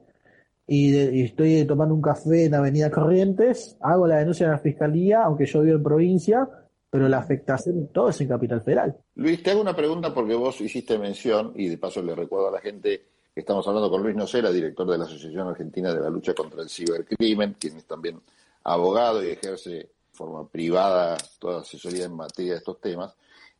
y, 0.66 1.22
estoy 1.22 1.64
tomando 1.64 1.94
un 1.94 2.02
café 2.02 2.46
en 2.46 2.54
Avenida 2.54 2.90
Corrientes, 2.90 3.76
hago 3.80 4.06
la 4.06 4.16
denuncia 4.16 4.46
en 4.46 4.52
la 4.52 4.58
fiscalía, 4.58 5.22
aunque 5.24 5.46
yo 5.46 5.60
vivo 5.60 5.76
en 5.76 5.82
provincia, 5.82 6.48
pero 6.88 7.08
la 7.08 7.18
afectación 7.18 7.88
todo 7.92 8.08
es 8.08 8.20
en 8.20 8.28
Capital 8.28 8.62
Federal. 8.62 8.96
Luis, 9.16 9.42
te 9.42 9.50
hago 9.50 9.60
una 9.60 9.76
pregunta 9.76 10.14
porque 10.14 10.34
vos 10.34 10.60
hiciste 10.60 10.98
mención, 10.98 11.52
y 11.54 11.68
de 11.68 11.78
paso 11.78 12.02
le 12.02 12.14
recuerdo 12.14 12.48
a 12.48 12.52
la 12.52 12.60
gente 12.60 13.02
Estamos 13.36 13.68
hablando 13.68 13.90
con 13.90 14.02
Luis 14.02 14.16
Nocera, 14.16 14.50
director 14.50 14.90
de 14.90 14.96
la 14.96 15.04
Asociación 15.04 15.46
Argentina 15.46 15.92
de 15.92 16.00
la 16.00 16.08
Lucha 16.08 16.32
contra 16.32 16.62
el 16.62 16.70
Cibercrimen, 16.70 17.56
quien 17.60 17.76
es 17.76 17.84
también 17.84 18.18
abogado 18.64 19.22
y 19.22 19.28
ejerce 19.28 19.70
de 19.70 19.90
forma 20.10 20.48
privada 20.48 21.18
toda 21.38 21.60
asesoría 21.60 22.06
en 22.06 22.16
materia 22.16 22.52
de 22.52 22.58
estos 22.60 22.80
temas. 22.80 23.14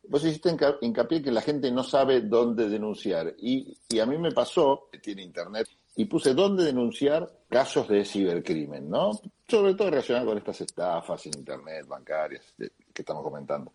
Vos 0.09 0.23
hiciste 0.23 0.55
hincapié 0.81 1.21
que 1.21 1.31
la 1.31 1.41
gente 1.41 1.71
no 1.71 1.83
sabe 1.83 2.21
dónde 2.21 2.69
denunciar. 2.69 3.35
Y, 3.39 3.77
a 3.99 4.05
mí 4.05 4.17
me 4.17 4.31
pasó, 4.31 4.87
que 4.91 4.99
tiene 4.99 5.23
internet, 5.23 5.67
y 5.95 6.05
puse 6.05 6.33
dónde 6.33 6.63
denunciar 6.63 7.27
casos 7.49 7.87
de 7.87 8.05
cibercrimen, 8.05 8.89
¿no? 8.89 9.11
Sobre 9.47 9.73
todo 9.73 9.89
relacionado 9.89 10.27
con 10.27 10.37
estas 10.37 10.61
estafas 10.61 11.25
en 11.25 11.39
internet, 11.39 11.87
bancarias, 11.87 12.53
que 12.57 13.01
estamos 13.01 13.23
comentando. 13.23 13.71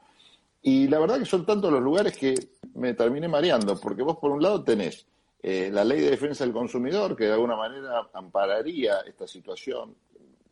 Y 0.62 0.87
la 0.87 1.01
verdad 1.01 1.18
que 1.18 1.25
son 1.25 1.45
tantos 1.45 1.73
los 1.73 1.83
lugares 1.83 2.16
que 2.16 2.35
me 2.75 2.95
terminé 2.95 3.29
mareando, 3.29 3.79
porque 3.81 4.03
vos 4.03 4.16
por 4.18 4.31
un 4.31 4.42
lado 4.42 4.62
tenés 4.62 5.05
eh, 5.42 5.71
la 5.73 5.85
ley 5.85 6.01
de 6.01 6.11
defensa 6.11 6.45
del 6.45 6.53
consumidor, 6.53 7.16
que 7.16 7.25
de 7.25 7.33
alguna 7.33 7.57
manera 7.57 8.09
ampararía 8.14 9.01
esta 9.01 9.27
situación 9.27 9.97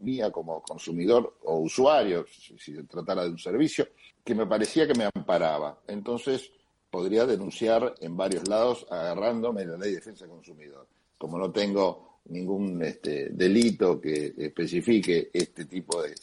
mía 0.01 0.31
como 0.31 0.63
consumidor 0.63 1.39
o 1.45 1.59
usuario, 1.59 2.27
si, 2.29 2.59
se 2.59 2.83
tratara 2.85 3.25
de 3.25 3.31
un 3.31 3.39
servicio, 3.39 3.89
que 4.25 4.35
me 4.35 4.47
parecía 4.47 4.87
que 4.87 4.95
me 4.95 5.09
amparaba. 5.13 5.81
Entonces, 5.87 6.51
podría 6.91 7.27
denunciar 7.27 7.95
en 8.01 8.17
varios 8.17 8.49
lados 8.49 8.87
agarrándome 8.91 9.65
la 9.65 9.77
ley 9.77 9.91
de 9.91 9.97
defensa 9.97 10.25
del 10.25 10.35
consumidor. 10.35 10.87
Como 11.17 11.39
no 11.39 11.51
tengo 11.51 12.21
ningún 12.27 12.83
este, 12.83 13.31
delito 13.31 14.01
que 14.01 14.35
especifique 14.37 15.31
este 15.33 15.65
tipo 15.65 16.03
de, 16.03 16.15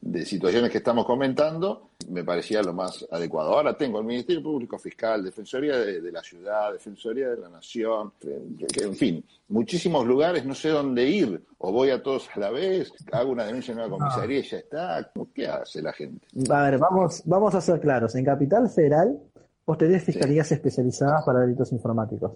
de 0.00 0.24
situaciones 0.24 0.70
que 0.70 0.78
estamos 0.78 1.04
comentando, 1.04 1.90
me 2.10 2.22
parecía 2.22 2.62
lo 2.62 2.72
más 2.72 3.06
adecuado. 3.10 3.54
Ahora 3.54 3.76
tengo 3.76 3.98
el 3.98 4.04
Ministerio 4.04 4.42
Público 4.42 4.78
Fiscal, 4.78 5.24
Defensoría 5.24 5.78
de, 5.78 6.12
la 6.12 6.22
Ciudad, 6.22 6.72
Defensoría 6.72 7.30
de 7.30 7.38
la 7.38 7.48
Nación, 7.48 8.12
en 8.22 8.94
fin, 8.94 9.24
muchísimos 9.48 10.06
lugares, 10.06 10.44
no 10.44 10.54
sé 10.54 10.68
dónde 10.68 11.08
ir, 11.08 11.42
o 11.58 11.72
voy 11.72 11.90
a 11.90 12.02
todos 12.02 12.28
a 12.34 12.38
la 12.38 12.50
vez, 12.50 12.92
hago 13.12 13.32
una 13.32 13.44
denuncia 13.44 13.72
en 13.72 13.78
una 13.78 13.88
comisaría 13.88 14.38
y 14.40 14.42
ya 14.42 14.58
está. 14.58 15.12
¿Qué 15.34 15.46
hace 15.48 15.82
la 15.82 15.92
gente? 15.92 16.26
A 16.50 16.62
ver, 16.62 16.78
vamos, 16.78 17.22
vamos 17.24 17.54
a 17.54 17.60
ser 17.60 17.80
claros. 17.80 18.14
En 18.14 18.24
Capital 18.24 18.68
Federal, 18.68 19.18
vos 19.64 19.78
tenés 19.78 20.04
fiscalías 20.04 20.50
especializadas 20.52 21.24
para 21.24 21.40
delitos 21.40 21.72
informáticos. 21.72 22.32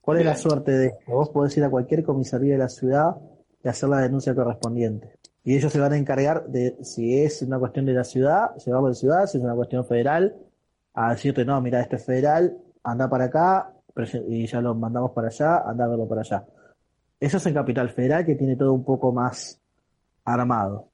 ¿Cuál 0.00 0.18
es 0.18 0.26
la 0.26 0.36
suerte 0.36 0.72
de 0.72 0.86
esto? 0.88 1.12
Vos 1.12 1.30
podés 1.30 1.56
ir 1.56 1.64
a 1.64 1.70
cualquier 1.70 2.02
comisaría 2.04 2.52
de 2.52 2.58
la 2.58 2.68
ciudad 2.68 3.16
y 3.64 3.68
hacer 3.68 3.88
la 3.88 4.00
denuncia 4.00 4.34
correspondiente 4.34 5.21
y 5.44 5.56
ellos 5.56 5.72
se 5.72 5.80
van 5.80 5.92
a 5.92 5.96
encargar 5.96 6.46
de, 6.46 6.76
si 6.82 7.18
es 7.18 7.42
una 7.42 7.58
cuestión 7.58 7.84
de 7.86 7.92
la 7.94 8.04
ciudad, 8.04 8.56
se 8.58 8.70
va 8.70 8.78
a 8.78 8.82
la 8.82 8.94
ciudad, 8.94 9.26
si 9.26 9.38
es 9.38 9.44
una 9.44 9.54
cuestión 9.54 9.84
federal, 9.84 10.36
a 10.94 11.10
decirte, 11.10 11.44
no, 11.44 11.60
mira, 11.60 11.80
este 11.80 11.96
es 11.96 12.04
federal, 12.04 12.56
anda 12.84 13.08
para 13.08 13.24
acá, 13.24 13.72
y 14.28 14.46
ya 14.46 14.60
lo 14.60 14.74
mandamos 14.74 15.10
para 15.12 15.28
allá, 15.28 15.62
anda 15.68 15.86
a 15.86 16.08
para 16.08 16.20
allá. 16.20 16.44
Eso 17.18 17.36
es 17.36 17.46
en 17.46 17.54
Capital 17.54 17.88
Federal, 17.90 18.24
que 18.24 18.34
tiene 18.34 18.56
todo 18.56 18.72
un 18.72 18.84
poco 18.84 19.12
más 19.12 19.60
armado. 20.24 20.88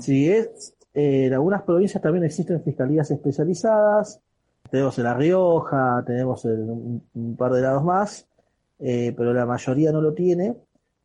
Si 0.00 0.30
es, 0.30 0.74
eh, 0.94 1.26
en 1.26 1.34
algunas 1.34 1.62
provincias 1.62 2.02
también 2.02 2.24
existen 2.24 2.62
fiscalías 2.62 3.10
especializadas, 3.10 4.20
tenemos 4.70 4.96
en 4.98 5.04
La 5.04 5.14
Rioja, 5.14 6.02
tenemos 6.06 6.44
en 6.44 7.02
un, 7.14 7.36
par 7.36 7.52
de 7.52 7.60
lados 7.60 7.84
más, 7.84 8.26
eh, 8.78 9.12
pero 9.16 9.34
la 9.34 9.44
mayoría 9.44 9.92
no 9.92 10.00
lo 10.00 10.14
tiene. 10.14 10.56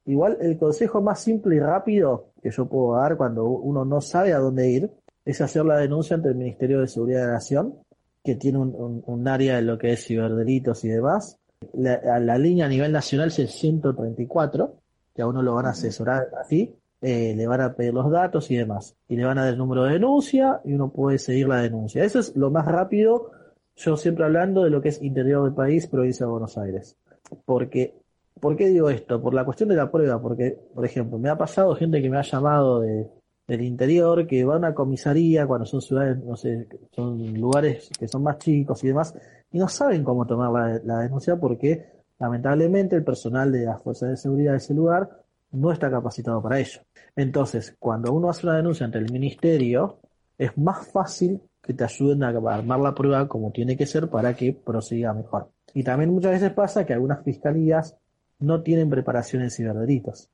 igual 0.06 0.38
el 0.40 0.58
consejo 0.58 1.02
más 1.02 1.20
simple 1.20 1.56
y 1.56 1.60
rápido 1.60 2.28
que 2.46 2.52
yo 2.52 2.68
puedo 2.68 2.96
dar 2.96 3.18
cuando 3.18 3.44
uno 3.44 3.86
no 3.86 4.02
sabe 4.02 4.32
a 4.32 4.38
dónde 4.38 4.70
ir 4.70 4.92
es 5.26 5.42
hacer 5.42 5.66
la 5.66 5.78
denuncia 5.78 6.16
ante 6.16 6.30
el 6.30 6.36
Ministerio 6.36 6.80
de 6.80 6.88
Seguridad 6.88 7.22
de 7.22 7.26
la 7.26 7.34
Nación, 7.34 7.80
que 8.24 8.36
tiene 8.36 8.60
un, 8.60 9.28
área 9.28 9.56
de 9.56 9.64
lo 9.64 9.80
que 9.80 9.94
es 9.94 10.06
ciberdelitos 10.06 10.86
y 10.86 10.90
demás. 10.90 11.40
La, 11.74 12.20
la, 12.20 12.38
línea 12.38 12.68
a 12.68 12.70
nivel 12.70 12.92
nacional 12.92 13.30
es 13.30 13.40
el 13.40 13.48
134, 13.48 14.76
que 15.16 15.24
a 15.24 15.28
uno 15.28 15.42
lo 15.42 15.56
van 15.56 15.66
a 15.66 15.70
asesorar 15.70 16.28
así, 16.40 16.76
eh, 17.02 17.34
le 17.36 17.48
van 17.48 17.62
a 17.62 17.74
pedir 17.74 17.96
los 17.96 18.12
datos 18.12 18.52
y 18.52 18.58
demás. 18.58 18.96
Y 19.08 19.16
le 19.16 19.26
van 19.26 19.40
a 19.40 19.46
dar 19.46 19.54
el 19.54 19.58
número 19.58 19.86
de 19.86 19.94
denuncia 19.94 20.62
y 20.64 20.74
uno 20.74 20.92
puede 20.92 21.18
seguir 21.18 21.48
la 21.48 21.64
denuncia. 21.64 22.04
Eso 22.04 22.20
es 22.20 22.36
lo 22.36 22.52
más 22.52 22.68
rápido, 22.68 23.32
yo 23.76 23.98
siempre 23.98 24.24
hablando 24.24 24.64
de 24.64 24.70
lo 24.70 24.84
que 24.84 24.90
es 24.90 25.02
interior 25.02 25.46
del 25.46 25.56
país, 25.56 25.88
provincia 25.88 26.28
de 26.28 26.32
Buenos 26.32 26.60
Aires. 26.60 26.96
Porque, 27.44 27.96
¿por 28.40 28.56
qué 28.56 28.68
digo 28.68 28.90
esto? 28.90 29.22
Por 29.22 29.34
la 29.34 29.46
cuestión 29.46 29.70
de 29.70 29.76
la 29.76 29.92
prueba, 29.92 30.22
porque, 30.22 30.58
por 30.74 30.86
ejemplo, 30.86 31.18
me 31.18 31.30
ha 31.30 31.38
pasado 31.38 31.76
gente 31.76 32.02
que 32.02 32.10
me 32.10 32.18
ha 32.18 32.22
llamado 32.22 32.82
de, 32.82 33.10
del 33.48 33.62
interior, 33.62 34.26
que 34.28 34.44
va 34.44 34.56
a 34.56 34.58
una 34.58 34.74
comisaría 34.74 35.46
cuando 35.46 35.66
son 35.66 35.82
ciudades, 35.82 36.18
no 36.24 36.36
sé, 36.36 36.68
son 36.92 37.34
lugares 37.34 37.90
que 37.98 38.08
son 38.08 38.24
más 38.24 38.38
chicos 38.40 38.84
y 38.84 38.88
demás, 38.88 39.14
y 39.52 39.60
no 39.60 39.68
saben 39.68 40.04
cómo 40.04 40.26
tomar 40.26 40.82
la, 40.84 41.00
denuncia 41.00 41.36
porque 41.38 41.86
lamentablemente 42.20 42.96
el 42.96 43.04
personal 43.04 43.52
de 43.52 43.66
las 43.66 43.82
fuerzas 43.82 44.10
de 44.10 44.18
seguridad 44.18 44.52
de 44.54 44.58
ese 44.58 44.74
lugar 44.74 45.10
no 45.52 45.72
está 45.72 45.90
capacitado 45.90 46.42
para 46.42 46.60
ello. 46.60 46.82
Entonces, 47.16 47.76
cuando 47.80 48.12
uno 48.12 48.30
hace 48.30 48.48
una 48.48 48.58
denuncia 48.58 48.86
ante 48.86 48.98
el 48.98 49.12
ministerio, 49.12 50.00
es 50.38 50.58
más 50.58 50.88
fácil 50.88 51.42
que 51.62 51.74
te 51.74 51.84
ayuden 51.84 52.24
a 52.24 52.30
armar 52.30 52.80
la 52.80 52.94
prueba 52.94 53.28
como 53.28 53.52
tiene 53.52 53.78
que 53.78 53.86
ser 53.86 54.10
para 54.10 54.36
que 54.36 54.54
prosiga 54.54 55.14
mejor. 55.14 55.50
Y 55.74 55.84
también 55.84 56.12
muchas 56.12 56.32
veces 56.32 56.52
pasa 56.52 56.86
que 56.86 56.94
algunas 56.94 57.24
fiscalías 57.24 57.96
no 58.40 58.62
tienen 58.62 58.90
preparación 58.90 59.44
en 59.44 59.52
ciberdelitos. 59.52 60.30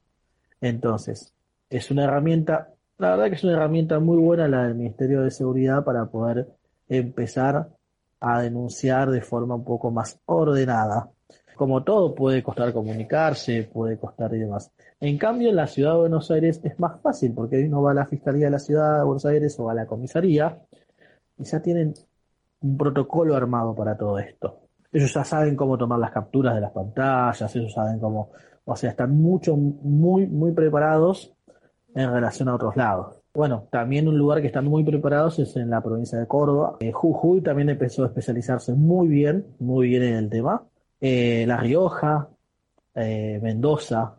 Entonces, 0.59 1.33
es 1.69 1.91
una 1.91 2.03
herramienta, 2.03 2.73
la 2.97 3.11
verdad 3.11 3.29
que 3.29 3.35
es 3.35 3.43
una 3.43 3.53
herramienta 3.53 3.99
muy 3.99 4.17
buena 4.17 4.47
la 4.47 4.63
del 4.63 4.75
Ministerio 4.75 5.21
de 5.21 5.31
Seguridad 5.31 5.83
para 5.83 6.05
poder 6.05 6.47
empezar 6.87 7.69
a 8.19 8.41
denunciar 8.41 9.09
de 9.09 9.21
forma 9.21 9.55
un 9.55 9.63
poco 9.63 9.91
más 9.91 10.19
ordenada. 10.25 11.09
Como 11.55 11.83
todo 11.83 12.15
puede 12.15 12.43
costar 12.43 12.73
comunicarse, 12.73 13.69
puede 13.71 13.97
costar 13.97 14.33
y 14.33 14.39
demás. 14.39 14.71
En 14.99 15.17
cambio, 15.17 15.49
en 15.49 15.55
la 15.55 15.67
ciudad 15.67 15.93
de 15.93 15.99
Buenos 15.99 16.29
Aires 16.31 16.59
es 16.63 16.79
más 16.79 17.01
fácil 17.01 17.33
porque 17.33 17.63
uno 17.63 17.81
va 17.81 17.91
a 17.91 17.95
la 17.95 18.05
Fiscalía 18.05 18.45
de 18.45 18.51
la 18.51 18.59
Ciudad 18.59 18.99
de 18.99 19.05
Buenos 19.05 19.25
Aires 19.25 19.59
o 19.59 19.69
a 19.69 19.73
la 19.73 19.85
comisaría 19.85 20.59
y 21.37 21.43
ya 21.43 21.61
tienen 21.61 21.93
un 22.61 22.77
protocolo 22.77 23.35
armado 23.35 23.75
para 23.75 23.97
todo 23.97 24.19
esto. 24.19 24.59
Ellos 24.91 25.13
ya 25.13 25.23
saben 25.23 25.55
cómo 25.55 25.77
tomar 25.77 25.99
las 25.99 26.11
capturas 26.11 26.55
de 26.55 26.61
las 26.61 26.71
pantallas, 26.71 27.55
ellos 27.55 27.73
saben 27.73 27.99
cómo, 27.99 28.31
o 28.65 28.75
sea, 28.75 28.89
están 28.89 29.15
mucho, 29.17 29.55
muy, 29.55 30.27
muy 30.27 30.51
preparados 30.51 31.33
en 31.95 32.11
relación 32.11 32.49
a 32.49 32.55
otros 32.55 32.75
lados. 32.75 33.21
Bueno, 33.33 33.67
también 33.71 34.09
un 34.09 34.17
lugar 34.17 34.41
que 34.41 34.47
están 34.47 34.65
muy 34.65 34.83
preparados 34.83 35.39
es 35.39 35.55
en 35.55 35.69
la 35.69 35.81
provincia 35.81 36.19
de 36.19 36.27
Córdoba. 36.27 36.77
Eh, 36.81 36.91
Jujuy 36.91 37.41
también 37.41 37.69
empezó 37.69 38.03
a 38.03 38.07
especializarse 38.07 38.73
muy 38.73 39.07
bien, 39.07 39.45
muy 39.59 39.87
bien 39.87 40.03
en 40.03 40.15
el 40.15 40.29
tema. 40.29 40.63
Eh, 40.99 41.45
la 41.47 41.55
Rioja, 41.55 42.27
eh, 42.95 43.39
Mendoza, 43.41 44.17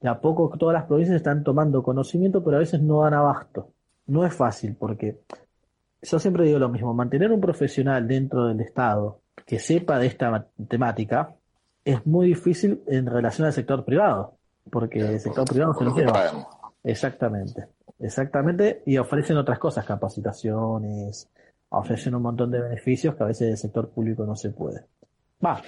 de 0.00 0.08
a 0.08 0.20
poco 0.20 0.56
todas 0.58 0.74
las 0.74 0.84
provincias 0.86 1.16
están 1.16 1.44
tomando 1.44 1.82
conocimiento, 1.82 2.42
pero 2.42 2.56
a 2.56 2.60
veces 2.60 2.82
no 2.82 3.02
dan 3.02 3.14
abasto. 3.14 3.72
No 4.06 4.26
es 4.26 4.34
fácil 4.34 4.74
porque 4.76 5.20
yo 6.02 6.18
siempre 6.18 6.44
digo 6.44 6.58
lo 6.58 6.68
mismo, 6.68 6.92
mantener 6.94 7.30
un 7.30 7.40
profesional 7.40 8.06
dentro 8.08 8.46
del 8.46 8.60
Estado 8.60 9.20
que 9.46 9.58
sepa 9.58 9.98
de 9.98 10.06
esta 10.06 10.46
temática 10.68 11.34
es 11.84 12.06
muy 12.06 12.28
difícil 12.28 12.82
en 12.86 13.06
relación 13.06 13.46
al 13.46 13.52
sector 13.52 13.84
privado, 13.84 14.34
porque 14.70 15.00
el 15.00 15.20
sector 15.20 15.48
privado 15.48 15.74
se 15.74 15.84
lo 15.84 15.96
lleva. 15.96 16.48
Exactamente, 16.84 17.66
exactamente, 17.98 18.82
y 18.86 18.98
ofrecen 18.98 19.36
otras 19.36 19.58
cosas, 19.58 19.84
capacitaciones, 19.84 21.28
ofrecen 21.70 22.14
un 22.14 22.22
montón 22.22 22.50
de 22.50 22.60
beneficios 22.60 23.14
que 23.14 23.22
a 23.22 23.26
veces 23.26 23.50
el 23.50 23.56
sector 23.56 23.88
público 23.88 24.24
no 24.24 24.36
se 24.36 24.50
puede. 24.50 24.84
Va, 25.44 25.62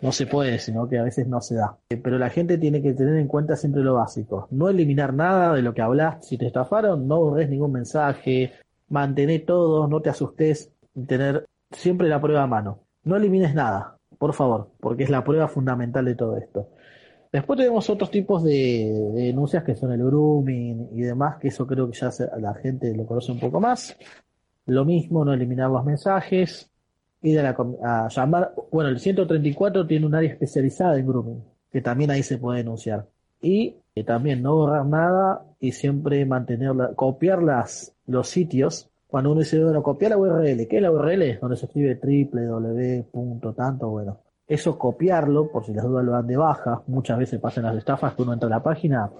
no 0.00 0.12
se 0.12 0.26
puede, 0.26 0.58
sino 0.60 0.88
que 0.88 0.98
a 0.98 1.02
veces 1.02 1.26
no 1.26 1.40
se 1.40 1.56
da. 1.56 1.76
Eh, 1.88 1.96
pero 1.96 2.18
la 2.18 2.30
gente 2.30 2.56
tiene 2.56 2.80
que 2.80 2.94
tener 2.94 3.16
en 3.16 3.26
cuenta 3.26 3.56
siempre 3.56 3.82
lo 3.82 3.94
básico. 3.94 4.46
No 4.52 4.68
eliminar 4.68 5.12
nada 5.12 5.54
de 5.54 5.62
lo 5.62 5.74
que 5.74 5.82
hablas. 5.82 6.24
Si 6.24 6.38
te 6.38 6.46
estafaron, 6.46 7.08
no 7.08 7.18
borres 7.18 7.50
ningún 7.50 7.72
mensaje. 7.72 8.52
Mantener 8.88 9.44
todo, 9.44 9.88
no 9.88 10.00
te 10.00 10.10
asustes. 10.10 10.70
Tener 11.08 11.46
siempre 11.72 12.08
la 12.08 12.20
prueba 12.20 12.44
a 12.44 12.46
mano. 12.46 12.78
No 13.08 13.16
elimines 13.16 13.54
nada, 13.54 13.96
por 14.18 14.34
favor, 14.34 14.68
porque 14.80 15.04
es 15.04 15.08
la 15.08 15.24
prueba 15.24 15.48
fundamental 15.48 16.04
de 16.04 16.14
todo 16.14 16.36
esto. 16.36 16.68
Después 17.32 17.56
tenemos 17.56 17.88
otros 17.88 18.10
tipos 18.10 18.44
de, 18.44 18.92
denuncias 19.14 19.64
que 19.64 19.74
son 19.74 19.92
el 19.92 20.04
grooming 20.04 20.90
y 20.92 21.00
demás, 21.00 21.38
que 21.38 21.48
eso 21.48 21.66
creo 21.66 21.90
que 21.90 21.96
ya 21.96 22.10
la 22.38 22.52
gente 22.56 22.94
lo 22.94 23.06
conoce 23.06 23.32
un 23.32 23.40
poco 23.40 23.60
más. 23.60 23.96
Lo 24.66 24.84
mismo, 24.84 25.24
no 25.24 25.32
eliminar 25.32 25.70
los 25.70 25.86
mensajes, 25.86 26.70
ir 27.22 27.40
a, 27.40 28.08
llamar, 28.10 28.52
bueno, 28.70 28.90
el 28.90 28.98
134 28.98 29.86
tiene 29.86 30.04
un 30.04 30.14
área 30.14 30.30
especializada 30.30 30.98
en 30.98 31.06
grooming, 31.06 31.42
que 31.72 31.80
también 31.80 32.10
ahí 32.10 32.22
se 32.22 32.36
puede 32.36 32.58
denunciar. 32.58 33.06
Y 33.40 33.76
eh, 33.94 34.04
también 34.04 34.42
no 34.42 34.54
borrar 34.54 34.84
nada 34.84 35.46
y 35.60 35.72
siempre 35.72 36.26
mantenerla, 36.26 36.92
copiar 36.94 37.42
las, 37.42 37.94
los 38.06 38.28
sitios. 38.28 38.90
Cuando 39.08 39.32
uno 39.32 39.40
dice, 39.40 39.62
bueno, 39.62 39.82
copiar 39.82 40.12
la 40.12 40.18
URL, 40.18 40.68
¿qué 40.68 40.76
es 40.76 40.82
la 40.82 40.92
URL? 40.92 41.40
Donde 41.40 41.56
se 41.56 41.66
escribe 41.66 41.98
www. 42.00 43.52
tanto, 43.54 43.88
bueno. 43.88 44.20
Eso 44.46 44.78
copiarlo, 44.78 45.50
por 45.50 45.64
si 45.64 45.74
las 45.74 45.84
dudas 45.84 46.04
lo 46.04 46.12
dan 46.12 46.26
de 46.26 46.36
baja, 46.36 46.82
muchas 46.86 47.18
veces 47.18 47.40
pasan 47.40 47.64
las 47.64 47.76
estafas 47.76 48.14
que 48.14 48.22
uno 48.22 48.32
entra 48.32 48.46
a 48.46 48.50
la 48.50 48.62
página, 48.62 49.10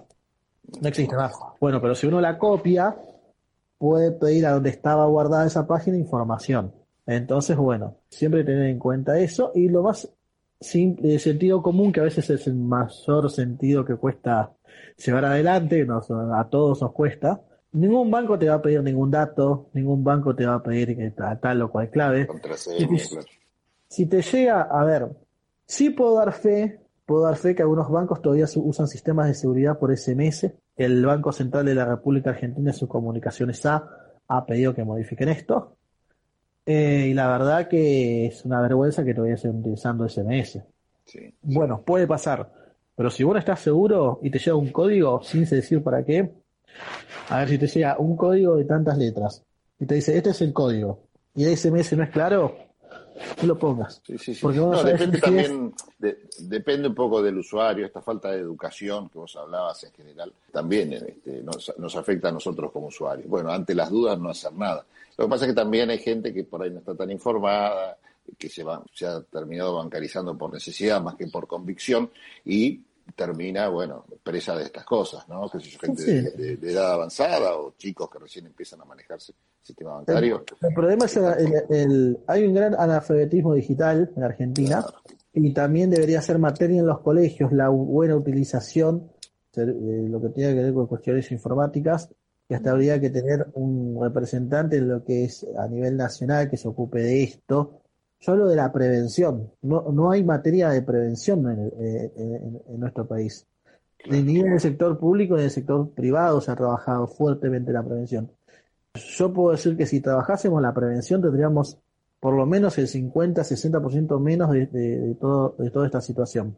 no 0.81 0.89
existe 0.89 1.17
más. 1.17 1.35
Bueno, 1.61 1.81
pero 1.81 1.95
si 1.95 2.07
uno 2.07 2.21
la 2.21 2.39
copia, 2.39 2.97
puede 3.79 4.13
pedir 4.13 4.47
a 4.47 4.53
donde 4.53 4.71
estaba 4.71 5.07
guardada 5.07 5.47
esa 5.47 5.67
página 5.67 5.97
información. 5.97 6.73
Entonces, 7.07 7.57
bueno, 7.57 7.97
siempre 8.09 8.45
tener 8.45 8.67
en 8.67 8.79
cuenta 8.79 9.19
eso 9.19 9.53
y 9.55 9.69
lo 9.69 9.83
más 9.83 10.09
simple, 10.61 11.09
de 11.09 11.19
sentido 11.19 11.63
común, 11.63 11.93
que 11.93 12.01
a 12.01 12.05
veces 12.05 12.29
es 12.29 12.47
el 12.47 12.55
mayor 12.55 13.31
sentido 13.31 13.85
que 13.85 13.97
cuesta 13.97 14.53
llevar 14.97 15.25
adelante, 15.25 15.87
a 15.89 16.49
todos 16.51 16.83
nos 16.83 16.93
cuesta. 16.93 17.41
Ningún 17.73 18.11
banco 18.11 18.39
te 18.39 18.49
va 18.49 18.55
a 18.55 18.63
pedir 18.63 18.83
ningún 18.83 19.11
dato, 19.11 19.69
ningún 19.75 20.03
banco 20.03 20.35
te 20.35 20.47
va 20.47 20.55
a 20.55 20.63
pedir 20.63 20.97
que 20.97 21.11
tal 21.11 21.63
o 21.63 21.71
cual 21.71 21.91
clave. 21.91 22.27
Si 23.89 24.07
te, 24.07 24.23
llega, 24.23 24.63
a 24.63 24.85
ver, 24.85 25.09
sí 25.67 25.91
puedo 25.91 26.17
dar 26.17 26.33
fe, 26.33 26.81
puedo 27.05 27.25
dar 27.25 27.37
fe 27.37 27.55
que 27.55 27.63
algunos 27.63 27.91
bancos 27.91 28.23
todavía 28.23 28.47
usan 28.57 28.89
sistemas 28.89 29.29
de 29.29 29.35
seguridad 29.35 29.79
por 29.79 29.97
SMS. 29.97 30.51
El 30.77 31.05
Banco 31.05 31.33
Central 31.33 31.67
de 31.67 31.75
la 31.75 31.85
República 31.85 32.31
Argentina 32.31 32.71
en 32.71 32.77
sus 32.77 32.89
comunicaciones 32.89 33.65
ha, 33.67 33.89
ha 34.29 34.47
pedido 34.47 34.75
que 34.75 34.85
modifiquen 34.85 35.29
esto. 35.29 35.77
Eh, 36.65 37.09
y 37.11 37.15
la 37.15 37.29
verdad 37.29 37.67
que 37.67 38.27
es 38.27 38.45
una 38.45 38.61
vergüenza 38.61 39.05
que 39.05 39.15
todavía 39.15 39.37
estén 39.37 39.59
utilizando 39.59 40.09
SMS. 40.09 40.63
Bueno, 41.43 41.83
puede 41.83 42.07
pasar. 42.07 42.53
Pero 42.95 43.11
si 43.11 43.25
vos 43.25 43.33
no 43.33 43.39
estás 43.39 43.61
seguro 43.61 44.21
y 44.23 44.31
te 44.31 44.39
llega 44.39 44.57
un 44.57 44.71
código 44.71 45.23
sin 45.23 45.45
decir 45.45 45.83
para 45.83 46.05
qué, 46.05 46.31
a 47.29 47.39
ver 47.41 47.49
si 47.49 47.59
te 47.59 47.67
llega 47.67 47.99
un 47.99 48.17
código 48.17 48.57
de 48.57 48.65
tantas 48.65 48.97
letras 48.99 49.43
y 49.79 49.87
te 49.87 49.95
dice, 49.95 50.17
este 50.17 50.31
es 50.31 50.41
el 50.43 50.53
código, 50.53 51.01
y 51.35 51.45
el 51.45 51.57
SMS 51.57 51.93
no 51.93 52.05
es 52.05 52.11
claro, 52.11 52.57
no 53.41 53.49
lo 53.49 53.59
pongas. 53.59 54.03
Porque 54.41 54.61
depende 54.85 55.19
también, 55.19 55.75
depende 56.41 56.89
un 56.89 56.95
poco 56.95 57.23
del 57.23 57.39
usuario, 57.39 57.87
esta 57.87 58.01
falta 58.01 58.31
de 58.31 58.39
educación 58.39 59.09
que 59.09 59.19
vos 59.19 59.37
hablabas 59.37 59.85
en 59.85 59.93
general, 59.93 60.33
también 60.53 60.93
este, 60.93 61.43
nos, 61.43 61.73
nos, 61.79 61.97
afecta 61.97 62.29
a 62.29 62.33
nosotros 62.33 62.73
como 62.73 62.89
usuarios. 62.89 63.29
Bueno, 63.29 63.51
ante 63.51 63.75
las 63.75 63.91
dudas 63.91 64.19
no 64.19 64.31
hacer 64.31 64.53
nada. 64.53 64.85
Lo 65.17 65.25
que 65.25 65.31
pasa 65.31 65.45
es 65.45 65.51
que 65.53 65.57
también 65.57 65.91
hay 65.91 65.99
gente 65.99 66.33
que 66.33 66.45
por 66.45 66.63
ahí 66.63 66.71
no 66.71 66.79
está 66.79 66.95
tan 66.95 67.11
informada, 67.11 67.97
que 68.37 68.49
se, 68.49 68.63
va, 68.63 68.83
se 68.93 69.07
ha 69.07 69.21
terminado 69.23 69.77
bancarizando 69.77 70.37
por 70.37 70.53
necesidad 70.53 71.01
más 71.01 71.15
que 71.15 71.27
por 71.29 71.47
convicción 71.47 72.11
y 72.45 72.81
termina, 73.15 73.69
bueno, 73.69 74.05
presa 74.23 74.57
de 74.57 74.65
estas 74.65 74.85
cosas, 74.85 75.29
¿no? 75.29 75.49
Que 75.51 75.61
si 75.61 75.71
gente 75.71 76.33
de, 76.33 76.71
edad 76.71 76.93
avanzada 76.93 77.57
o 77.57 77.75
chicos 77.77 78.09
que 78.11 78.19
recién 78.19 78.47
empiezan 78.47 78.81
a 78.81 78.85
manejarse 78.85 79.33
el 79.33 79.67
sistema 79.67 79.95
bancario. 79.95 80.45
El, 80.61 80.75
problema 80.75 81.07
es 81.07 81.17
el, 81.17 82.19
hay 82.27 82.45
un 82.45 82.55
gran 82.55 82.75
analfabetismo 82.75 83.55
digital 83.55 84.11
en 84.17 84.23
Argentina 84.23 84.85
y 85.33 85.53
también 85.53 85.91
debería 85.91 86.23
ser 86.23 86.39
materia 86.39 86.81
en 86.81 86.87
los 86.87 87.01
colegios 87.01 87.53
la 87.53 87.69
buena 87.69 88.17
utilización 88.17 89.11
de 89.55 90.09
lo 90.09 90.21
que 90.21 90.29
tiene 90.29 90.55
que 90.55 90.63
ver 90.63 90.75
con 90.75 90.87
cuestiones 90.87 91.31
informáticas 91.33 92.11
y 92.49 92.55
hasta 92.55 92.71
habría 92.71 93.01
que 93.01 93.11
tener 93.11 93.47
un 93.55 93.99
representante 94.01 94.79
en 94.79 94.89
lo 94.89 95.05
que 95.05 95.25
es 95.25 95.47
a 95.59 95.69
nivel 95.69 95.97
nacional 95.97 96.49
que 96.49 96.57
se 96.57 96.69
ocupe 96.69 97.01
de 97.01 97.23
esto. 97.23 97.83
Yo 98.21 98.33
hablo 98.33 98.49
de 98.49 98.57
la 98.57 98.73
prevención. 98.73 99.53
No, 99.63 99.93
no 99.93 100.11
hay 100.11 100.25
materia 100.25 100.71
de 100.71 100.83
prevención 100.83 101.49
en, 101.49 101.73
eh, 101.79 102.77
nuestro 102.77 103.07
país. 103.07 103.47
Ni 104.09 104.41
en 104.41 104.53
el 104.53 104.61
sector 104.61 104.99
público 104.99 105.35
ni 105.35 105.41
en 105.41 105.45
el 105.47 105.51
sector 105.51 105.91
privado 105.91 106.41
se 106.41 106.51
ha 106.51 106.57
trabajado 106.57 107.07
fuertemente 107.07 107.73
la 107.73 107.83
prevención. 107.83 108.31
Yo 108.95 109.33
puedo 109.33 109.53
decir 109.53 109.77
que 109.77 109.87
si 109.87 110.01
trabajásemos 110.01 110.61
la 110.63 110.75
prevención 110.75 111.23
tendríamos 111.23 111.79
por 112.21 112.35
lo 112.35 112.47
menos 112.47 112.79
el 112.79 112.89
50-60% 112.89 114.21
menos 114.21 114.51
de, 114.51 114.67
de, 114.67 115.15
todo, 115.15 115.55
de 115.59 115.71
toda 115.71 115.87
esta 115.87 116.01
situación. 116.01 116.57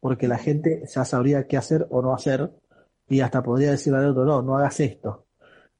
porque 0.00 0.28
la 0.28 0.38
gente 0.38 0.84
ya 0.86 1.04
sabría 1.04 1.46
qué 1.46 1.56
hacer 1.56 1.86
o 1.90 2.02
no 2.02 2.14
hacer 2.14 2.52
y 3.08 3.20
hasta 3.20 3.42
podría 3.42 3.70
decirle 3.70 3.98
al 4.00 4.10
otro, 4.10 4.24
no, 4.24 4.42
no 4.42 4.56
hagas 4.56 4.78
esto. 4.80 5.24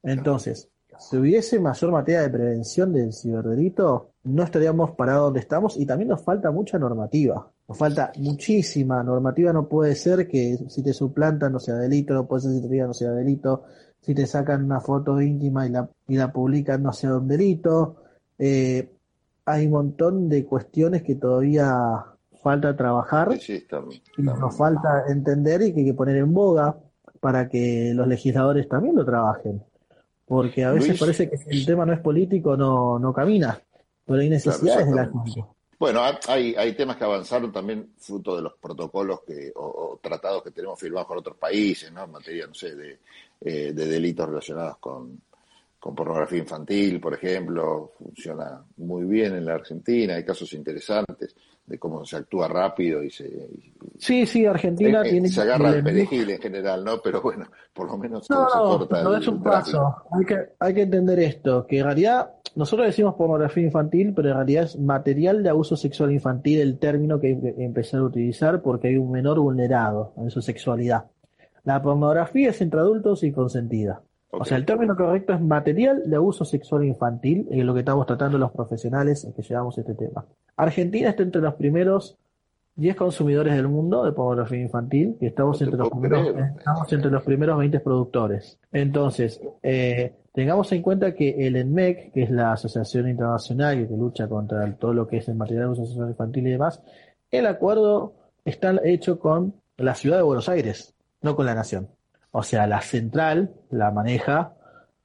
Entonces, 0.03 0.69
si 0.99 1.17
hubiese 1.17 1.59
mayor 1.59 1.91
materia 1.91 2.21
de 2.21 2.29
prevención 2.29 2.91
del 2.91 3.13
ciberdelito, 3.13 4.13
no 4.27 4.43
estaríamos 4.43 4.91
parados 4.91 5.25
donde 5.25 5.39
estamos 5.39 5.77
y 5.77 5.85
también 5.85 6.09
nos 6.09 6.21
falta 6.21 6.51
mucha 6.51 6.77
normativa. 6.77 7.49
Nos 7.67 7.77
falta 7.77 8.11
muchísima 8.17 9.03
normativa. 9.03 9.53
No 9.53 9.67
puede 9.67 9.95
ser 9.95 10.27
que 10.27 10.57
si 10.67 10.83
te 10.83 10.93
suplantan 10.93 11.53
no 11.53 11.59
sea 11.59 11.75
delito, 11.75 12.13
no 12.13 12.27
puede 12.27 12.43
ser 12.43 12.51
si 12.53 12.61
te 12.61 12.67
digan 12.67 12.87
no 12.87 12.93
sea 12.93 13.11
delito, 13.11 13.63
si 14.01 14.13
te 14.13 14.25
sacan 14.25 14.65
una 14.65 14.79
foto 14.79 15.19
íntima 15.21 15.65
y 15.65 15.69
la, 15.69 15.89
y 16.07 16.15
la 16.15 16.31
publican 16.31 16.83
no 16.83 16.93
sea 16.93 17.15
un 17.15 17.27
delito. 17.27 17.97
Eh, 18.37 18.91
hay 19.45 19.65
un 19.65 19.71
montón 19.71 20.29
de 20.29 20.45
cuestiones 20.45 21.03
que 21.03 21.15
todavía 21.15 22.03
falta 22.43 22.75
trabajar 22.75 23.29
y 24.17 24.21
nos 24.21 24.57
falta 24.57 25.05
entender 25.09 25.61
y 25.61 25.73
que 25.73 25.79
hay 25.79 25.85
que 25.87 25.93
poner 25.93 26.17
en 26.17 26.33
boga 26.33 26.77
para 27.19 27.49
que 27.49 27.91
los 27.93 28.07
legisladores 28.07 28.67
también 28.67 28.95
lo 28.95 29.05
trabajen. 29.05 29.63
Porque 30.25 30.65
a 30.65 30.71
veces 30.71 30.99
parece 30.99 31.29
que 31.29 31.37
si 31.37 31.49
el 31.49 31.65
tema 31.65 31.85
no 31.85 31.93
es 31.93 31.99
político 32.01 32.57
no, 32.57 32.99
no 32.99 33.13
camina, 33.13 33.61
pero 34.07 34.21
hay 34.21 34.29
necesidades 34.29 34.87
de 34.87 34.95
la 34.95 35.05
gente. 35.05 35.45
Bueno, 35.79 36.01
hay, 36.27 36.55
hay 36.55 36.73
temas 36.73 36.97
que 36.97 37.03
avanzaron 37.03 37.51
también 37.51 37.91
fruto 37.99 38.35
de 38.35 38.41
los 38.41 38.53
protocolos 38.55 39.21
que, 39.21 39.51
o, 39.55 39.99
tratados 40.01 40.41
que 40.41 40.49
tenemos 40.49 40.79
firmados 40.79 41.07
con 41.07 41.19
otros 41.19 41.37
países, 41.37 41.91
¿no? 41.91 42.05
En 42.05 42.11
materia, 42.11 42.47
no 42.47 42.53
sé, 42.55 42.75
de, 42.75 42.99
eh, 43.41 43.73
de 43.73 43.85
delitos 43.85 44.27
relacionados 44.27 44.77
con, 44.77 45.21
con 45.79 45.93
pornografía 45.93 46.39
infantil, 46.39 46.99
por 46.99 47.13
ejemplo, 47.13 47.91
funciona 47.95 48.63
muy 48.77 49.05
bien 49.05 49.35
en 49.35 49.45
la 49.45 49.53
Argentina, 49.53 50.15
hay 50.15 50.25
casos 50.25 50.51
interesantes 50.53 51.35
de 51.67 51.77
cómo 51.77 52.05
se 52.05 52.15
actúa 52.15 52.47
rápido 52.47 53.03
y 53.03 53.11
se... 53.11 53.49
sí, 53.97 54.25
sí, 54.25 54.45
Argentina 54.45 55.01
eh, 55.05 55.09
tiene... 55.09 55.27
Se 55.27 55.41
agarra 55.41 55.71
el 55.71 55.83
perejil 55.83 56.29
en 56.29 56.41
general, 56.41 56.83
¿no? 56.83 57.01
Pero 57.03 57.21
bueno, 57.21 57.45
por 57.73 57.87
lo 57.87 57.97
menos 57.97 58.29
no, 58.29 58.49
se 58.49 58.57
corta 58.57 59.03
no, 59.03 59.17
es 59.17 59.27
un 59.27 59.43
paso. 59.43 59.95
Hay 60.11 60.25
que, 60.25 60.37
hay 60.57 60.73
que 60.73 60.81
entender 60.83 61.19
esto, 61.19 61.67
que 61.67 61.79
en 61.79 61.83
realidad 61.83 62.31
nosotros 62.55 62.87
decimos 62.87 63.15
pornografía 63.15 63.63
infantil, 63.63 64.13
pero 64.15 64.29
en 64.29 64.35
realidad 64.35 64.63
es 64.63 64.79
material 64.79 65.43
de 65.43 65.49
abuso 65.49 65.75
sexual 65.75 66.13
infantil 66.13 66.61
el 66.61 66.79
término 66.79 67.19
que 67.19 67.27
hay 67.27 67.41
que 67.41 67.63
empezar 67.63 67.99
a 67.99 68.03
utilizar 68.03 68.61
porque 68.61 68.87
hay 68.87 68.95
un 68.95 69.11
menor 69.11 69.39
vulnerado 69.39 70.13
en 70.17 70.31
su 70.31 70.41
sexualidad. 70.41 71.07
La 71.65 71.81
pornografía 71.81 72.51
es 72.51 72.61
entre 72.61 72.79
adultos 72.79 73.23
y 73.23 73.33
consentida. 73.33 74.01
O 74.31 74.43
sea, 74.43 74.57
el 74.57 74.65
término 74.65 74.95
correcto 74.95 75.33
es 75.33 75.41
material 75.41 76.03
de 76.05 76.15
abuso 76.15 76.43
sexual 76.43 76.83
infantil, 76.83 77.47
en 77.49 77.65
lo 77.65 77.73
que 77.73 77.79
estamos 77.79 78.05
tratando 78.05 78.37
los 78.37 78.51
profesionales 78.51 79.23
en 79.23 79.33
que 79.33 79.41
llevamos 79.41 79.77
este 79.77 79.93
tema. 79.93 80.25
Argentina 80.57 81.09
está 81.09 81.23
entre 81.23 81.41
los 81.41 81.53
primeros 81.53 82.17
10 82.77 82.95
consumidores 82.95 83.55
del 83.55 83.67
mundo 83.67 84.05
de 84.05 84.11
pornografía 84.11 84.61
infantil 84.61 85.17
y 85.19 85.25
estamos, 85.25 85.59
entre 85.61 85.77
los, 85.77 85.89
primeros, 85.89 86.27
estamos 86.57 86.93
entre 86.93 87.09
los 87.09 87.23
primeros 87.23 87.57
20 87.57 87.79
productores. 87.79 88.59
Entonces, 88.71 89.41
eh, 89.63 90.13
tengamos 90.31 90.71
en 90.71 90.83
cuenta 90.83 91.15
que 91.15 91.47
el 91.47 91.55
ENMEC, 91.55 92.11
que 92.13 92.23
es 92.23 92.29
la 92.29 92.53
Asociación 92.53 93.09
Internacional 93.09 93.87
que 93.87 93.97
lucha 93.97 94.27
contra 94.27 94.71
todo 94.73 94.93
lo 94.93 95.07
que 95.07 95.17
es 95.17 95.27
el 95.27 95.35
material 95.35 95.61
de 95.61 95.65
abuso 95.65 95.85
sexual 95.85 96.09
infantil 96.09 96.47
y 96.47 96.51
demás, 96.51 96.83
el 97.31 97.47
acuerdo 97.47 98.13
está 98.45 98.79
hecho 98.83 99.19
con 99.19 99.55
la 99.77 99.95
ciudad 99.95 100.17
de 100.17 100.23
Buenos 100.23 100.47
Aires, 100.47 100.93
no 101.21 101.35
con 101.35 101.47
la 101.47 101.55
nación. 101.55 101.87
O 102.31 102.43
sea, 102.43 102.67
la 102.67 102.81
central 102.81 103.53
la 103.69 103.91
maneja, 103.91 104.53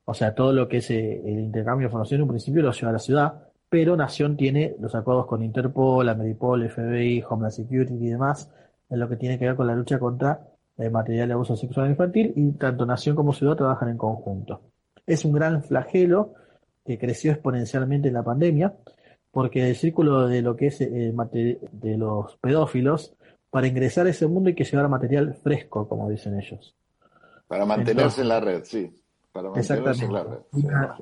o 0.05 0.15
sea, 0.15 0.35
todo 0.35 0.53
lo 0.53 0.69
que 0.69 0.79
es 0.79 0.91
eh, 0.91 1.23
el 1.25 1.41
intercambio 1.41 1.87
de 1.87 1.91
información 1.91 2.19
en 2.19 2.23
un 2.23 2.29
principio 2.29 2.63
lo 2.63 2.73
lleva 2.73 2.91
a 2.91 2.93
la 2.95 2.99
ciudad, 2.99 3.49
pero 3.69 3.97
Nación 3.97 4.37
tiene 4.37 4.77
los 4.81 4.95
acuerdos 4.95 5.27
con 5.27 5.43
Interpol, 5.43 6.09
Ameripol, 6.09 6.69
FBI, 6.69 7.25
Homeland 7.29 7.53
Security 7.53 7.95
y 7.95 8.11
demás, 8.11 8.51
en 8.91 9.01
lo 9.01 9.09
que 9.09 9.17
tiene 9.17 9.39
que 9.39 9.47
ver 9.47 9.57
con 9.57 9.67
la 9.67 9.75
lucha 9.75 9.99
contra 9.99 10.47
el 10.77 10.91
material 10.91 11.29
de 11.29 11.35
abuso 11.35 11.57
sexual 11.57 11.89
infantil, 11.89 12.33
y 12.37 12.53
tanto 12.53 12.85
Nación 12.85 13.17
como 13.17 13.33
ciudad 13.33 13.57
trabajan 13.57 13.89
en 13.89 13.97
conjunto. 13.97 14.61
Es 15.07 15.25
un 15.25 15.33
gran 15.33 15.63
flagelo 15.63 16.35
que 16.85 16.99
creció 16.99 17.33
exponencialmente 17.33 18.09
en 18.09 18.15
la 18.15 18.23
pandemia, 18.23 18.75
porque 19.31 19.69
el 19.69 19.77
círculo 19.77 20.29
de 20.29 20.43
lo 20.43 20.57
que 20.57 20.67
es 20.67 20.81
eh, 20.81 21.15
de 21.73 21.97
los 21.97 22.37
pedófilos, 22.39 23.17
para 23.51 23.67
ingresar 23.67 24.07
a 24.07 24.11
ese 24.11 24.27
mundo 24.27 24.49
hay 24.49 24.55
que 24.55 24.65
llevar 24.65 24.89
material 24.89 25.35
fresco, 25.35 25.89
como 25.89 26.11
dicen 26.11 26.39
ellos. 26.39 26.77
Para 27.53 27.67
mantenerse 27.67 28.23
en 28.23 28.29
la 28.29 28.41
red, 28.41 28.65
sí. 28.65 28.91
Para 29.31 29.51
mantenerse 29.51 30.07
en 30.07 30.13
la 30.15 30.25
red. 30.25 30.39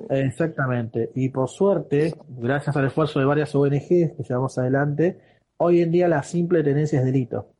Exactamente. 0.09 1.09
Y 1.15 1.29
por 1.29 1.47
suerte, 1.47 2.13
gracias 2.27 2.75
al 2.75 2.87
esfuerzo 2.87 3.19
de 3.19 3.25
varias 3.25 3.55
ONGs 3.55 3.87
que 3.87 4.23
llevamos 4.27 4.57
adelante, 4.57 5.17
hoy 5.55 5.81
en 5.81 5.91
día 5.91 6.09
la 6.09 6.21
simple 6.23 6.61
tenencia 6.61 6.99
es 6.99 7.05
delito. 7.05 7.53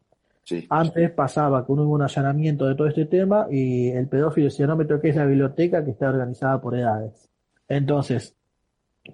Sí. 0.43 0.67
Antes 0.69 1.09
pasaba 1.11 1.65
que 1.65 1.71
uno 1.71 1.83
hubo 1.83 1.93
un 1.93 2.01
allanamiento 2.01 2.65
de 2.65 2.75
todo 2.75 2.87
este 2.87 3.05
tema 3.05 3.47
y 3.49 3.91
el 3.91 4.09
pedófilo 4.09 4.47
decía, 4.47 4.67
no 4.67 4.75
me 4.75 4.83
toques 4.83 5.15
la 5.15 5.25
biblioteca 5.25 5.85
que 5.85 5.91
está 5.91 6.09
organizada 6.09 6.59
por 6.59 6.75
edades. 6.75 7.29
Entonces, 7.69 8.35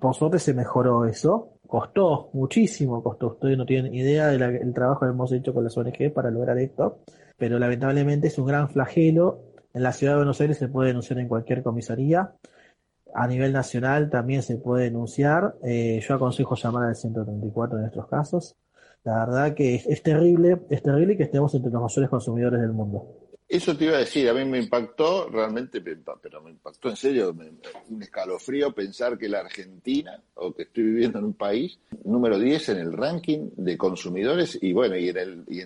por 0.01 0.15
suerte 0.15 0.39
se 0.39 0.55
mejoró 0.55 1.05
eso. 1.05 1.59
Costó 1.67 2.31
muchísimo, 2.33 3.03
costó. 3.03 3.27
Ustedes 3.27 3.59
no 3.59 3.67
tienen 3.67 3.93
idea 3.93 4.25
del 4.29 4.73
trabajo 4.73 5.01
que 5.01 5.11
hemos 5.11 5.31
hecho 5.33 5.53
con 5.53 5.65
las 5.65 5.77
ONG 5.77 6.11
para 6.11 6.31
lograr 6.31 6.57
esto. 6.57 7.01
Pero 7.37 7.59
lamentablemente 7.59 8.29
es 8.29 8.39
un 8.39 8.47
gran 8.47 8.69
flagelo 8.69 9.46
en 9.77 9.83
la 9.83 9.93
ciudad 9.93 10.13
de 10.13 10.17
Buenos 10.17 10.41
Aires 10.41 10.57
se 10.57 10.67
puede 10.67 10.87
denunciar 10.87 11.19
en 11.19 11.27
cualquier 11.27 11.61
comisaría. 11.61 12.33
A 13.13 13.27
nivel 13.27 13.53
nacional 13.53 14.09
también 14.09 14.41
se 14.41 14.57
puede 14.57 14.85
denunciar. 14.85 15.55
Eh, 15.63 16.01
yo 16.01 16.15
aconsejo 16.15 16.55
llamar 16.55 16.85
al 16.85 16.95
134 16.95 17.77
en 17.77 17.85
estos 17.85 18.07
casos. 18.07 18.57
La 19.03 19.19
verdad 19.25 19.53
que 19.53 19.75
es, 19.75 20.01
terrible, 20.01 20.59
es 20.71 20.81
terrible 20.81 21.15
que 21.15 21.23
estemos 21.23 21.53
entre 21.53 21.71
los 21.71 21.81
mayores 21.81 22.09
consumidores 22.09 22.59
del 22.59 22.73
mundo. 22.73 23.26
Eso 23.49 23.77
te 23.77 23.85
iba 23.85 23.95
a 23.95 23.99
decir, 23.99 24.27
a 24.27 24.33
mí 24.33 24.43
me 24.43 24.57
impactó 24.57 25.29
realmente, 25.29 25.79
pero 25.79 26.41
me 26.41 26.51
impactó 26.51 26.89
en 26.89 26.97
serio, 26.97 27.33
un 27.89 28.03
escalofrío 28.03 28.73
pensar 28.73 29.17
que 29.17 29.29
la 29.29 29.39
Argentina, 29.39 30.21
o 30.35 30.53
que 30.53 30.63
estoy 30.63 30.83
viviendo 30.83 31.19
en 31.19 31.25
un 31.25 31.33
país, 31.33 31.79
número 32.03 32.37
10 32.37 32.69
en 32.69 32.77
el 32.79 32.91
ranking 32.91 33.51
de 33.55 33.77
consumidores 33.77 34.59
y 34.61 34.73
bueno, 34.73 34.97
y 34.97 35.07
en 35.07 35.17
el, 35.17 35.43
y 35.47 35.61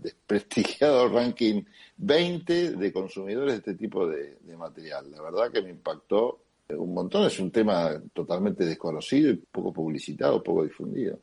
desprestigiado 0.00 1.08
ranking 1.12 1.64
20 1.96 2.76
de 2.76 2.92
consumidores 2.92 3.52
de 3.52 3.58
este 3.58 3.74
tipo 3.74 4.06
de, 4.06 4.36
material. 4.56 5.10
La 5.10 5.22
verdad 5.22 5.50
que 5.52 5.62
me 5.62 5.70
impactó 5.70 6.40
un 6.70 6.94
montón. 6.94 7.26
Es 7.26 7.38
un 7.40 7.50
tema 7.50 8.00
totalmente 8.12 8.64
desconocido 8.64 9.30
y 9.30 9.36
poco 9.36 9.72
publicitado, 9.72 10.42
poco 10.42 10.64
difundido. 10.64 11.18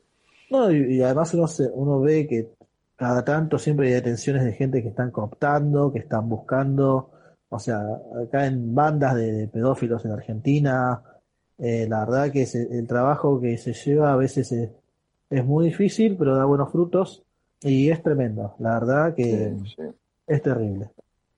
No, 0.50 0.70
y, 0.70 1.02
además 1.02 1.34
uno, 1.34 1.46
uno 1.74 2.00
ve 2.00 2.26
que 2.26 2.48
cada 2.96 3.24
tanto 3.24 3.58
siempre 3.58 3.88
hay 3.88 3.94
detenciones 3.94 4.44
de 4.44 4.52
gente 4.52 4.82
que 4.82 4.88
están 4.88 5.10
cooptando, 5.10 5.92
que 5.92 5.98
están 5.98 6.28
buscando, 6.28 7.10
o 7.48 7.58
sea, 7.58 7.80
acá 8.22 8.46
en 8.46 8.74
bandas 8.74 9.14
de, 9.14 9.48
pedófilos 9.48 10.04
en 10.04 10.12
Argentina. 10.12 11.02
Eh, 11.58 11.86
la 11.88 12.00
verdad 12.00 12.32
que 12.32 12.42
el 12.42 12.86
trabajo 12.86 13.40
que 13.40 13.58
se 13.58 13.72
lleva 13.72 14.12
a 14.12 14.16
veces 14.16 14.50
es, 14.52 14.70
es, 15.30 15.44
muy 15.44 15.66
difícil, 15.66 16.16
pero 16.18 16.36
da 16.36 16.44
buenos 16.44 16.72
frutos 16.72 17.22
y 17.60 17.90
es 17.90 18.02
tremendo. 18.02 18.54
La 18.58 18.80
verdad 18.80 19.14
que 19.14 19.54
es 20.26 20.42
terrible. 20.42 20.90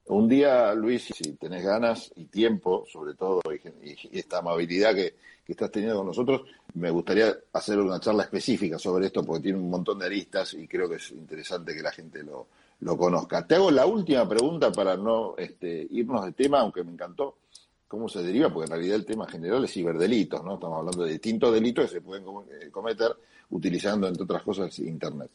Un 0.09 0.27
día, 0.27 0.73
Luis, 0.75 1.05
si 1.15 1.35
tenés 1.35 1.63
ganas 1.63 2.11
y 2.17 2.25
tiempo, 2.25 2.85
sobre 2.91 3.13
todo, 3.15 3.43
y, 3.53 4.19
esta 4.19 4.39
amabilidad 4.39 4.95
que, 4.95 5.15
estás 5.47 5.71
teniendo 5.71 5.97
con 5.99 6.07
nosotros, 6.07 6.43
me 6.75 6.91
gustaría 6.91 7.35
hacer 7.55 7.79
una 7.79 7.99
charla 7.99 8.25
específica 8.25 8.79
sobre 8.79 9.07
esto 9.07 9.25
porque 9.25 9.45
tiene 9.45 9.59
un 9.59 9.71
montón 9.71 9.99
de 9.99 10.05
aristas 10.05 10.53
y 10.53 10.69
creo 10.69 10.89
que 10.91 10.97
es 10.97 11.11
interesante 11.11 11.75
que 11.75 11.83
la 11.83 11.91
gente 11.91 12.23
lo, 12.23 12.49
conozca. 12.97 13.47
Te 13.47 13.55
hago 13.55 13.71
la 13.71 13.87
última 13.87 14.29
pregunta 14.29 14.71
para 14.71 14.97
no 14.97 15.35
este, 15.39 15.87
irnos 15.91 16.25
de 16.27 16.33
tema, 16.33 16.61
aunque 16.61 16.85
me 16.85 16.93
encantó 16.93 17.39
cómo 17.87 18.11
se 18.11 18.23
deriva, 18.23 18.53
porque 18.53 18.67
en 18.67 18.73
realidad 18.73 18.97
el 18.97 19.07
tema 19.07 19.27
general 19.27 19.65
es 19.65 19.73
ciberdelitos, 19.73 20.45
¿no? 20.45 20.55
Estamos 20.55 20.79
hablando 20.79 21.05
de 21.05 21.13
distintos 21.13 21.53
delitos 21.53 21.87
que 21.87 21.93
se 21.93 22.01
pueden 22.03 22.25
cometer 22.71 23.17
utilizando, 23.51 24.07
entre 24.07 24.25
otras 24.25 24.43
cosas, 24.43 24.79
Internet. 24.79 25.31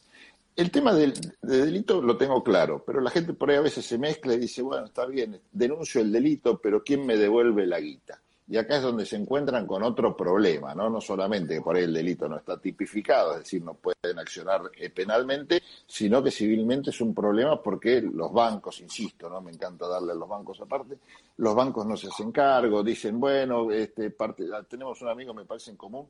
El 0.56 0.70
tema 0.70 0.94
del 0.94 1.12
delito 1.42 2.00
lo 2.00 2.16
tengo 2.16 2.44
claro, 2.44 2.84
pero 2.86 3.00
la 3.00 3.10
gente 3.10 3.34
por 3.34 3.50
ahí 3.50 3.56
a 3.56 3.62
veces 3.62 3.84
se 3.84 3.98
mezcla 3.98 4.34
y 4.34 4.38
dice, 4.38 4.62
bueno, 4.62 4.86
está 4.86 5.04
bien, 5.04 5.40
denuncio 5.50 6.00
el 6.00 6.12
delito, 6.12 6.60
pero 6.60 6.84
¿quién 6.84 7.04
me 7.04 7.16
devuelve 7.16 7.66
la 7.66 7.80
guita? 7.80 8.20
Y 8.46 8.56
acá 8.56 8.76
es 8.76 8.82
donde 8.82 9.04
se 9.04 9.16
encuentran 9.16 9.66
con 9.66 9.82
otro 9.82 10.16
problema, 10.16 10.72
¿no? 10.72 10.88
No 10.88 11.00
solamente 11.00 11.54
que 11.54 11.60
por 11.60 11.74
ahí 11.74 11.84
el 11.84 11.94
delito 11.94 12.28
no 12.28 12.36
está 12.36 12.60
tipificado, 12.60 13.32
es 13.32 13.38
decir, 13.40 13.64
no 13.64 13.74
pueden 13.74 14.18
accionar 14.18 14.60
eh, 14.76 14.90
penalmente, 14.90 15.60
sino 15.86 16.22
que 16.22 16.30
civilmente 16.30 16.90
es 16.90 17.00
un 17.00 17.14
problema 17.14 17.60
porque 17.60 18.00
los 18.02 18.32
bancos, 18.32 18.80
insisto, 18.80 19.28
¿no? 19.28 19.40
Me 19.40 19.50
encanta 19.50 19.88
darle 19.88 20.12
a 20.12 20.14
los 20.14 20.28
bancos 20.28 20.60
aparte, 20.60 20.98
los 21.38 21.54
bancos 21.54 21.84
no 21.84 21.96
se 21.96 22.06
hacen 22.06 22.30
cargo, 22.30 22.84
dicen, 22.84 23.18
bueno, 23.18 23.72
este, 23.72 24.10
parte, 24.10 24.44
tenemos 24.68 25.02
un 25.02 25.08
amigo, 25.08 25.34
me 25.34 25.46
parece 25.46 25.72
en 25.72 25.76
común, 25.76 26.06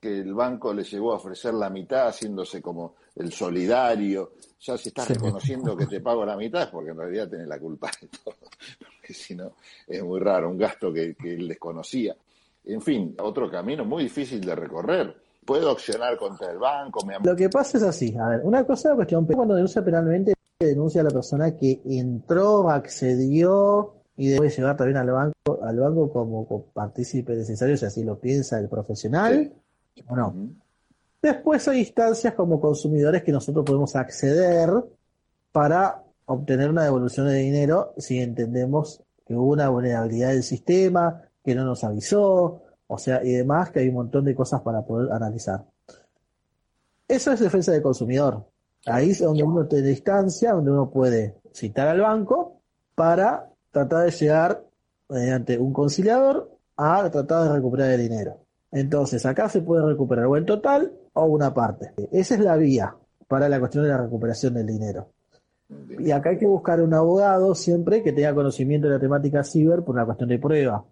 que 0.00 0.18
el 0.20 0.34
banco 0.34 0.72
le 0.72 0.84
llegó 0.84 1.12
a 1.12 1.16
ofrecer 1.16 1.54
la 1.54 1.70
mitad 1.70 2.08
haciéndose 2.08 2.62
como 2.62 2.94
el 3.16 3.32
solidario. 3.32 4.32
Ya 4.60 4.76
si 4.76 4.88
estás 4.88 5.08
reconociendo 5.08 5.76
que 5.76 5.86
te 5.86 6.00
pago 6.00 6.24
la 6.24 6.36
mitad 6.36 6.62
es 6.62 6.68
porque 6.68 6.90
en 6.90 6.98
realidad 6.98 7.28
tenés 7.28 7.48
la 7.48 7.58
culpa 7.58 7.90
de 8.00 8.08
todo. 8.08 8.34
Porque 8.78 9.14
si 9.14 9.34
no, 9.34 9.52
es 9.86 10.02
muy 10.02 10.20
raro, 10.20 10.50
un 10.50 10.58
gasto 10.58 10.92
que, 10.92 11.16
él 11.24 11.48
desconocía. 11.48 12.14
En 12.64 12.82
fin, 12.82 13.16
otro 13.20 13.50
camino 13.50 13.84
muy 13.84 14.02
difícil 14.04 14.40
de 14.40 14.54
recorrer. 14.54 15.16
Puedo 15.44 15.70
accionar 15.70 16.18
contra 16.18 16.50
el 16.50 16.58
banco. 16.58 17.00
Lo 17.24 17.34
que 17.34 17.48
pasa 17.48 17.78
es 17.78 17.84
así. 17.84 18.14
A 18.18 18.28
ver, 18.28 18.40
una 18.44 18.64
cosa, 18.64 18.94
cuestión, 18.94 19.24
cuando 19.24 19.54
denuncia 19.54 19.82
penalmente, 19.82 20.34
denuncia 20.60 21.00
a 21.00 21.04
la 21.04 21.10
persona 21.10 21.56
que 21.56 21.80
entró, 21.86 22.68
accedió 22.68 23.94
y 24.18 24.28
debe 24.28 24.50
llevar 24.50 24.76
también 24.76 24.98
al 24.98 25.10
banco, 25.10 25.60
al 25.62 25.78
banco 25.78 26.12
como, 26.12 26.66
partícipe 26.74 27.34
necesario, 27.34 27.76
si 27.76 27.86
así 27.86 28.02
lo 28.02 28.18
piensa 28.18 28.58
el 28.58 28.68
profesional, 28.68 29.52
Después 31.20 31.66
hay 31.68 31.80
instancias 31.80 32.34
como 32.34 32.60
consumidores 32.60 33.22
que 33.22 33.32
nosotros 33.32 33.64
podemos 33.64 33.96
acceder 33.96 34.70
para 35.52 36.02
obtener 36.26 36.70
una 36.70 36.84
devolución 36.84 37.26
de 37.26 37.34
dinero 37.34 37.94
si 37.96 38.20
entendemos 38.20 39.02
que 39.26 39.34
hubo 39.34 39.52
una 39.52 39.68
vulnerabilidad 39.68 40.28
del 40.28 40.42
sistema, 40.42 41.22
que 41.44 41.54
no 41.54 41.64
nos 41.64 41.82
avisó, 41.84 42.62
o 42.86 42.98
sea, 42.98 43.22
y 43.22 43.32
demás, 43.32 43.70
que 43.70 43.80
hay 43.80 43.88
un 43.88 43.94
montón 43.94 44.24
de 44.24 44.34
cosas 44.34 44.60
para 44.62 44.82
poder 44.82 45.12
analizar. 45.12 45.64
Eso 47.06 47.32
es 47.32 47.40
defensa 47.40 47.72
del 47.72 47.82
consumidor. 47.82 48.46
Ahí 48.86 49.10
es 49.10 49.20
donde 49.20 49.42
uno 49.42 49.66
tiene 49.66 49.90
instancia, 49.90 50.52
donde 50.52 50.70
uno 50.70 50.90
puede 50.90 51.36
citar 51.52 51.88
al 51.88 52.00
banco 52.00 52.60
para 52.94 53.50
tratar 53.70 54.04
de 54.04 54.10
llegar 54.10 54.64
mediante 55.08 55.58
un 55.58 55.72
conciliador 55.72 56.50
a 56.76 57.10
tratar 57.10 57.44
de 57.44 57.54
recuperar 57.54 57.90
el 57.90 58.02
dinero. 58.02 58.47
Entonces, 58.70 59.24
acá 59.26 59.48
se 59.48 59.62
puede 59.62 59.86
recuperar 59.86 60.26
o 60.26 60.36
el 60.36 60.44
total 60.44 60.92
o 61.14 61.24
una 61.24 61.54
parte. 61.54 61.92
Esa 62.12 62.34
es 62.34 62.40
la 62.40 62.56
vía 62.56 62.94
para 63.26 63.48
la 63.48 63.58
cuestión 63.58 63.84
de 63.84 63.90
la 63.90 63.98
recuperación 63.98 64.54
del 64.54 64.66
dinero. 64.66 65.08
Y 65.98 66.10
acá 66.10 66.30
hay 66.30 66.38
que 66.38 66.46
buscar 66.46 66.80
un 66.80 66.94
abogado 66.94 67.54
siempre 67.54 68.02
que 68.02 68.12
tenga 68.12 68.34
conocimiento 68.34 68.88
de 68.88 68.94
la 68.94 69.00
temática 69.00 69.44
ciber 69.44 69.82
por 69.82 69.94
una 69.94 70.06
cuestión 70.06 70.28
de 70.30 70.38
prueba. 70.38 70.84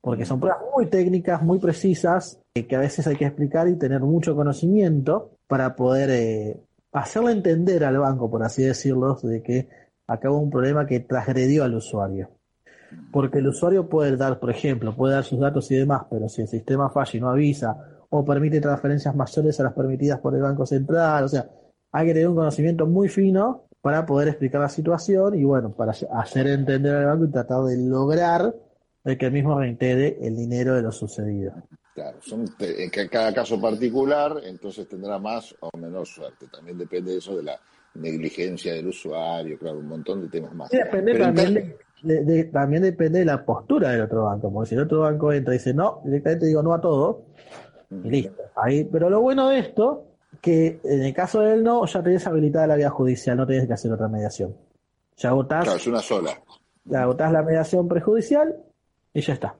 Porque 0.00 0.24
son 0.24 0.40
pruebas 0.40 0.62
muy 0.74 0.86
técnicas, 0.86 1.42
muy 1.42 1.58
precisas, 1.58 2.38
eh, 2.54 2.66
que 2.66 2.76
a 2.76 2.80
veces 2.80 3.06
hay 3.06 3.16
que 3.16 3.24
explicar 3.24 3.68
y 3.68 3.76
tener 3.76 4.00
mucho 4.00 4.34
conocimiento 4.34 5.32
para 5.46 5.76
poder 5.76 6.10
eh, 6.10 6.60
hacerle 6.92 7.32
entender 7.32 7.84
al 7.84 7.98
banco, 7.98 8.30
por 8.30 8.42
así 8.42 8.62
decirlo, 8.62 9.18
de 9.22 9.42
que 9.42 9.68
acá 10.06 10.30
hubo 10.30 10.40
un 10.40 10.50
problema 10.50 10.86
que 10.86 11.00
transgredió 11.00 11.64
al 11.64 11.74
usuario. 11.74 12.30
Porque 13.12 13.38
el 13.38 13.48
usuario 13.48 13.88
puede 13.88 14.16
dar, 14.16 14.38
por 14.38 14.50
ejemplo, 14.50 14.94
puede 14.94 15.14
dar 15.14 15.24
sus 15.24 15.40
datos 15.40 15.70
y 15.70 15.76
demás, 15.76 16.02
pero 16.10 16.28
si 16.28 16.42
el 16.42 16.48
sistema 16.48 16.90
falla 16.90 17.10
y 17.14 17.20
no 17.20 17.30
avisa 17.30 17.76
o 18.10 18.24
permite 18.24 18.60
transferencias 18.60 19.14
mayores 19.14 19.58
a 19.60 19.64
las 19.64 19.72
permitidas 19.72 20.20
por 20.20 20.34
el 20.34 20.42
Banco 20.42 20.66
Central, 20.66 21.24
o 21.24 21.28
sea, 21.28 21.48
hay 21.92 22.06
que 22.06 22.14
tener 22.14 22.28
un 22.28 22.36
conocimiento 22.36 22.86
muy 22.86 23.08
fino 23.08 23.64
para 23.80 24.06
poder 24.06 24.28
explicar 24.28 24.60
la 24.60 24.68
situación 24.68 25.34
y 25.38 25.44
bueno, 25.44 25.72
para 25.72 25.92
hacer 25.92 26.46
entender 26.46 26.94
al 26.96 27.06
banco 27.06 27.24
y 27.26 27.30
tratar 27.30 27.64
de 27.64 27.76
lograr 27.76 28.54
que 29.04 29.26
el 29.26 29.32
mismo 29.32 29.58
reitere 29.58 30.16
el 30.22 30.36
dinero 30.36 30.74
de 30.74 30.82
lo 30.82 30.90
sucedido. 30.90 31.52
Claro, 31.94 32.18
son, 32.22 32.44
en 32.58 32.90
cada 33.08 33.32
caso 33.32 33.60
particular, 33.60 34.40
entonces 34.44 34.88
tendrá 34.88 35.18
más 35.18 35.54
o 35.60 35.76
menos 35.76 36.08
suerte. 36.08 36.46
También 36.48 36.78
depende 36.78 37.12
de 37.12 37.18
eso 37.18 37.36
de 37.36 37.44
la 37.44 37.60
negligencia 37.94 38.72
del 38.72 38.88
usuario, 38.88 39.58
claro, 39.58 39.78
un 39.78 39.86
montón 39.86 40.22
de 40.22 40.28
temas 40.28 40.54
más. 40.54 40.70
depende 40.70 41.18
también, 41.18 41.54
de, 41.54 41.76
también 42.52 42.82
depende 42.82 43.20
de 43.20 43.24
la 43.24 43.44
postura 43.44 43.90
del 43.90 44.02
otro 44.02 44.24
banco, 44.24 44.52
porque 44.52 44.70
si 44.70 44.74
el 44.74 44.82
otro 44.82 45.00
banco 45.00 45.32
entra 45.32 45.54
y 45.54 45.58
dice 45.58 45.74
no, 45.74 46.00
directamente 46.04 46.46
digo 46.46 46.62
no 46.62 46.74
a 46.74 46.80
todo, 46.80 47.22
y 47.90 48.10
listo. 48.10 48.42
Ahí, 48.56 48.84
pero 48.84 49.10
lo 49.10 49.20
bueno 49.20 49.48
de 49.48 49.58
esto, 49.58 50.04
que 50.40 50.80
en 50.84 51.02
el 51.02 51.14
caso 51.14 51.40
del 51.40 51.62
no, 51.62 51.84
ya 51.86 52.02
tenés 52.02 52.26
habilitada 52.26 52.66
la 52.66 52.76
vía 52.76 52.90
judicial, 52.90 53.36
no 53.36 53.46
tenés 53.46 53.66
que 53.66 53.72
hacer 53.72 53.92
otra 53.92 54.08
mediación. 54.08 54.56
Ya 55.16 55.30
agotás. 55.30 55.64
Claro, 55.64 55.78
es 55.78 55.86
una 55.86 56.00
sola. 56.00 56.42
Ya 56.84 57.02
agotás 57.02 57.32
la 57.32 57.42
mediación 57.42 57.88
prejudicial 57.88 58.56
y 59.12 59.20
ya 59.20 59.34
está. 59.34 59.56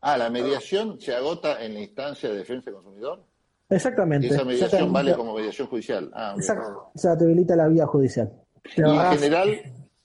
Ah, 0.00 0.18
la 0.18 0.30
mediación 0.30 1.00
se 1.00 1.14
agota 1.14 1.64
en 1.64 1.74
la 1.74 1.80
instancia 1.80 2.28
de 2.28 2.36
defensa 2.36 2.66
del 2.66 2.74
consumidor. 2.74 3.24
Exactamente. 3.70 4.26
esa 4.26 4.44
mediación 4.44 4.92
vale 4.92 5.14
como 5.14 5.34
mediación 5.34 5.66
judicial. 5.68 6.10
Ah, 6.14 6.34
Exacto. 6.36 6.90
O 6.94 6.98
sea, 6.98 7.16
te 7.16 7.24
habilita 7.24 7.56
la 7.56 7.68
vía 7.68 7.86
judicial. 7.86 8.30
Y 8.76 8.82
en 8.82 9.18
general, 9.18 9.48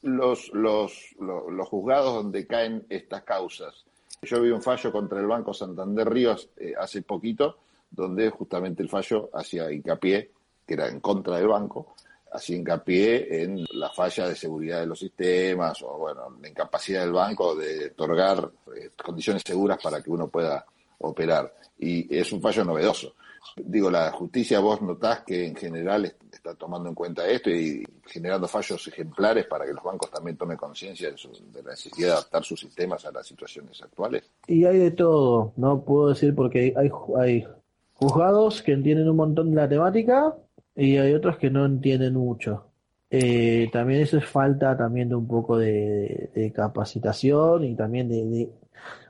los, 0.02 0.50
los, 0.54 1.16
los, 1.20 1.68
juzgados 1.68 2.14
donde 2.14 2.48
caen 2.48 2.86
estas 2.90 3.24
causas. 3.24 3.86
Yo 4.22 4.42
vi 4.42 4.50
un 4.50 4.62
fallo 4.62 4.92
contra 4.92 5.20
el 5.20 5.28
Banco 5.28 5.54
Santander 5.54 6.10
Ríos 6.10 6.50
eh, 6.58 6.74
hace 6.78 7.02
poquito, 7.02 7.58
donde 7.90 8.30
justamente 8.30 8.84
el 8.84 8.90
fallo 8.90 9.30
hacía 9.34 9.72
hincapié, 9.72 10.32
que 10.66 10.74
era 10.74 10.88
en 10.88 11.00
contra 11.00 11.38
del 11.38 11.48
banco, 11.48 11.96
hacía 12.32 12.58
hincapié 12.58 13.44
en 13.44 13.66
la 13.74 13.90
falla 13.90 14.28
de 14.28 14.36
seguridad 14.36 14.82
de 14.82 14.86
los 14.86 15.00
sistemas 15.00 15.82
o, 15.82 15.98
bueno, 15.98 16.38
la 16.42 16.48
incapacidad 16.48 17.02
del 17.02 17.14
banco 17.14 17.56
de 17.56 17.88
otorgar 17.88 18.52
eh, 18.76 18.92
condiciones 19.04 19.42
seguras 19.46 19.80
para 19.82 20.02
que 20.02 20.12
uno 20.12 20.28
pueda 20.28 20.66
operar. 21.00 21.54
Y 21.80 22.16
es 22.16 22.32
un 22.32 22.42
fallo 22.42 22.64
novedoso. 22.64 23.16
Digo, 23.56 23.90
la 23.90 24.12
justicia, 24.12 24.60
vos 24.60 24.82
notás 24.82 25.22
que 25.22 25.46
en 25.46 25.56
general 25.56 26.14
está 26.32 26.56
tomando 26.56 26.90
en 26.90 26.96
cuenta 26.96 27.28
esto 27.28 27.50
y 27.50 27.84
generando 28.06 28.48
fallos 28.48 28.88
ejemplares 28.88 29.46
para 29.46 29.66
que 29.66 29.74
los 29.74 29.84
bancos 29.84 30.10
también 30.10 30.38
tomen 30.38 30.58
conciencia 30.58 31.10
de, 31.10 31.16
de, 31.52 31.64
la 31.64 31.72
necesidad 31.72 32.08
de 32.08 32.14
adaptar 32.14 32.44
sus 32.44 32.60
sistemas 32.60 33.06
a 33.06 33.12
las 33.12 33.28
situaciones 33.28 33.82
actuales. 33.82 34.24
Y 34.48 34.66
hay 34.66 34.78
de 34.78 34.92
todo, 34.92 35.54
no 35.58 35.84
puedo 35.84 36.10
decir 36.10 36.34
porque 36.36 36.74
hay, 36.76 37.46
juzgados 37.94 38.62
que 38.62 38.72
entienden 38.72 39.10
un 39.10 39.18
montón 39.18 39.50
de 39.50 39.56
la 39.58 39.68
temática 39.68 40.34
y 40.76 40.98
hay 40.98 41.14
otros 41.14 41.38
que 41.38 41.50
no 41.50 41.66
entienden 41.66 42.14
mucho. 42.14 42.66
Eh, 43.12 43.70
también 43.74 44.02
eso 44.02 44.18
es 44.18 44.26
falta 44.26 44.78
también 44.78 45.10
de 45.10 45.16
un 45.16 45.28
poco 45.28 45.58
de, 45.58 46.52
capacitación 46.56 47.66
y 47.66 47.76
también 47.76 48.08
de, 48.08 48.50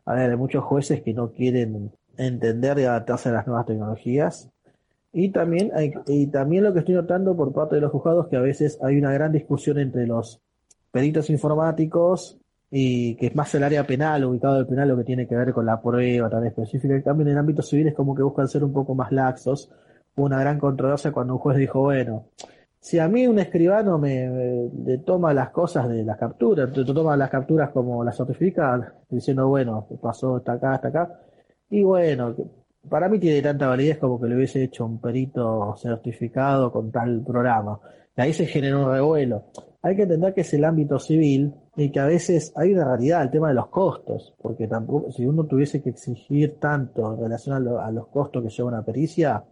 a 0.05 0.13
ver, 0.13 0.31
hay 0.31 0.37
muchos 0.37 0.63
jueces 0.63 1.01
que 1.01 1.13
no 1.13 1.31
quieren 1.31 1.91
entender 2.19 2.79
y 2.79 2.83
adaptarse 2.83 3.29
a 3.29 3.33
las 3.33 3.47
nuevas 3.47 3.65
tecnologías. 3.65 4.49
Y 5.11 5.29
también, 5.31 5.71
hay, 5.73 5.91
y 6.07 6.27
también 6.27 6.63
lo 6.63 6.73
que 6.73 6.79
estoy 6.79 6.95
notando 6.95 7.35
por 7.35 7.51
parte 7.51 7.75
de 7.75 7.81
los 7.81 7.91
juzgados 7.91 8.27
que 8.27 8.37
a 8.37 8.41
veces 8.41 8.77
hay 8.83 8.97
una 8.97 9.11
gran 9.11 9.31
discusión 9.31 9.79
entre 9.79 10.05
los 10.05 10.39
peritos 10.91 11.29
informáticos 11.29 12.37
y 12.69 13.15
que 13.15 13.27
es 13.27 13.35
más 13.35 13.53
el 13.55 13.63
área 13.63 13.87
penal, 13.87 14.25
ubicado 14.25 14.55
del 14.55 14.67
penal, 14.67 14.89
lo 14.89 14.97
que 14.97 15.03
tiene 15.03 15.27
que 15.27 15.35
ver 15.35 15.53
con 15.53 15.65
la 15.65 15.81
prueba 15.81 16.29
tan 16.29 16.45
específica. 16.45 16.93
En 16.93 17.01
cambio, 17.01 17.25
en 17.25 17.31
el 17.31 17.37
ámbito 17.39 17.63
civil 17.63 17.87
es 17.87 17.95
como 17.95 18.13
que 18.13 18.21
buscan 18.21 18.47
ser 18.47 18.63
un 18.63 18.71
poco 18.71 18.93
más 18.93 19.11
laxos 19.11 19.71
una 20.15 20.39
gran 20.39 20.59
controversia 20.59 21.11
cuando 21.11 21.33
un 21.33 21.39
juez 21.39 21.57
dijo, 21.57 21.81
bueno, 21.81 22.25
si 22.79 22.99
a 22.99 23.07
mí 23.07 23.27
un 23.27 23.39
escribano 23.39 23.97
me, 23.97 24.69
toma 25.05 25.33
las 25.33 25.49
cosas 25.49 25.89
de 25.89 26.03
las 26.03 26.17
capturas, 26.17 26.71
te, 26.71 26.85
toma 26.85 27.17
las 27.17 27.29
capturas 27.29 27.71
como 27.71 28.03
las 28.03 28.15
certifica, 28.15 28.93
diciendo, 29.09 29.47
bueno, 29.47 29.87
pasó 30.01 30.37
hasta 30.37 30.53
acá, 30.53 30.73
hasta 30.73 30.87
acá, 30.89 31.19
y 31.69 31.83
bueno, 31.83 32.35
para 32.89 33.09
mí 33.09 33.19
tiene 33.19 33.41
tanta 33.41 33.67
validez 33.67 33.97
como 33.97 34.19
que 34.19 34.27
le 34.27 34.35
hubiese 34.35 34.63
hecho 34.63 34.85
un 34.85 34.99
perito 34.99 35.75
certificado 35.77 36.71
con 36.71 36.91
tal 36.91 37.23
programa. 37.23 37.79
Y 38.15 38.21
ahí 38.21 38.33
se 38.33 38.45
generó 38.45 38.85
un 38.85 38.91
revuelo. 38.91 39.45
Hay 39.81 39.95
que 39.95 40.03
entender 40.03 40.33
que 40.33 40.41
es 40.41 40.53
el 40.53 40.65
ámbito 40.65 40.99
civil 40.99 41.53
y 41.75 41.91
que 41.91 41.99
a 41.99 42.05
veces 42.05 42.51
hay 42.55 42.73
una 42.73 42.85
realidad, 42.85 43.21
el 43.23 43.31
tema 43.31 43.49
de 43.49 43.53
los 43.53 43.67
costos, 43.67 44.33
porque 44.41 44.67
tampoco, 44.67 45.11
si 45.11 45.25
uno 45.25 45.45
tuviese 45.45 45.81
que 45.81 45.91
exigir 45.91 46.57
tanto 46.59 47.13
en 47.13 47.21
relación 47.21 47.55
a, 47.55 47.85
a 47.85 47.91
los 47.91 48.07
costos 48.07 48.43
que 48.43 48.49
lleva 48.49 48.69
una 48.69 48.83
pericia, 48.83 49.43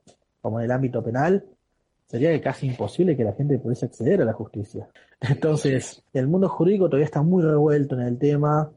como 0.42 0.60
en 0.60 0.66
el 0.66 0.72
ámbito 0.72 1.02
penal, 1.04 1.46
sería 2.08 2.42
casi 2.42 2.68
imposible 2.68 3.16
que 3.16 3.24
la 3.24 3.34
gente 3.34 3.60
pudiese 3.60 3.86
acceder 3.86 4.22
a 4.22 4.26
la 4.26 4.34
justicia. 4.34 4.90
Entonces, 5.22 6.04
el 6.14 6.28
mundo 6.28 6.50
jurídico 6.50 6.88
todavía 6.88 7.06
está 7.06 7.22
muy 7.22 7.44
revuelto 7.44 7.96
en 7.96 8.02
el 8.02 8.18
tema. 8.18 8.72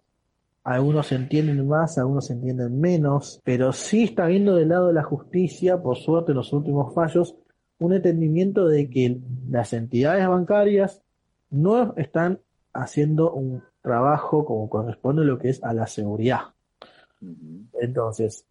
Algunos 0.63 1.11
entienden 1.13 1.67
más, 1.67 1.97
algunos 1.97 2.31
entienden 2.31 2.81
menos, 2.81 3.41
pero 3.45 3.73
sí 3.73 4.05
está 4.05 4.27
viendo 4.27 4.55
del 4.57 4.69
lado 4.69 4.89
de 4.89 4.93
la 4.93 5.03
justicia, 5.03 5.83
por 5.83 5.97
suerte 5.97 6.33
en 6.33 6.37
los 6.37 6.53
últimos 6.53 6.95
fallos, 6.95 7.35
un 7.79 7.95
entendimiento 7.95 8.69
de 8.69 8.91
que 8.91 9.19
las 9.49 9.73
entidades 9.73 10.29
bancarias 10.29 11.01
no 11.51 11.95
están 11.97 12.41
haciendo 12.75 13.33
un 13.33 13.63
trabajo 13.81 14.45
como 14.45 14.69
corresponde 14.69 15.23
a 15.23 15.25
lo 15.25 15.39
que 15.39 15.49
es 15.49 15.65
a 15.65 15.73
la 15.73 15.87
seguridad. 15.87 16.41
Entonces, 17.81 18.45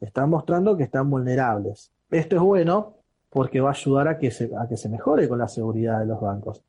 están 0.00 0.30
mostrando 0.30 0.76
que 0.76 0.84
están 0.84 1.10
vulnerables. 1.10 1.90
Esto 2.10 2.36
es 2.36 2.42
bueno 2.42 2.94
porque 3.30 3.60
va 3.60 3.70
a 3.70 3.72
ayudar 3.72 4.08
a 4.08 4.18
que 4.18 4.30
se, 4.30 4.50
a 4.56 4.68
que 4.68 4.76
se 4.76 4.88
mejore 4.88 5.28
con 5.28 5.38
la 5.38 5.48
seguridad 5.48 5.98
de 6.00 6.06
los 6.06 6.20
bancos. 6.20 6.62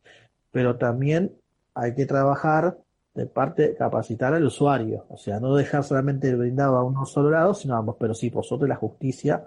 Pero 0.52 0.78
también 0.78 1.34
hay 1.74 1.94
que 1.94 2.06
trabajar 2.06 2.78
de 3.18 3.26
parte 3.26 3.74
capacitar 3.76 4.36
al 4.36 4.46
usuario, 4.46 5.06
o 5.10 5.18
sea, 5.18 5.40
no 5.40 5.56
dejar 5.56 5.84
solamente 5.84 6.36
brindado 6.36 6.78
a 6.78 6.84
uno 6.84 7.04
solo 7.08 7.32
lado, 7.32 7.56
sino 7.56 7.74
a 7.74 7.80
ambos, 7.80 7.96
pero 8.00 8.14
sí, 8.14 8.30
por 8.30 8.46
la 8.70 8.76
justicia 8.76 9.44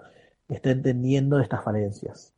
está 0.49 0.71
entendiendo 0.71 1.39
estas 1.39 1.63
falencias. 1.63 2.33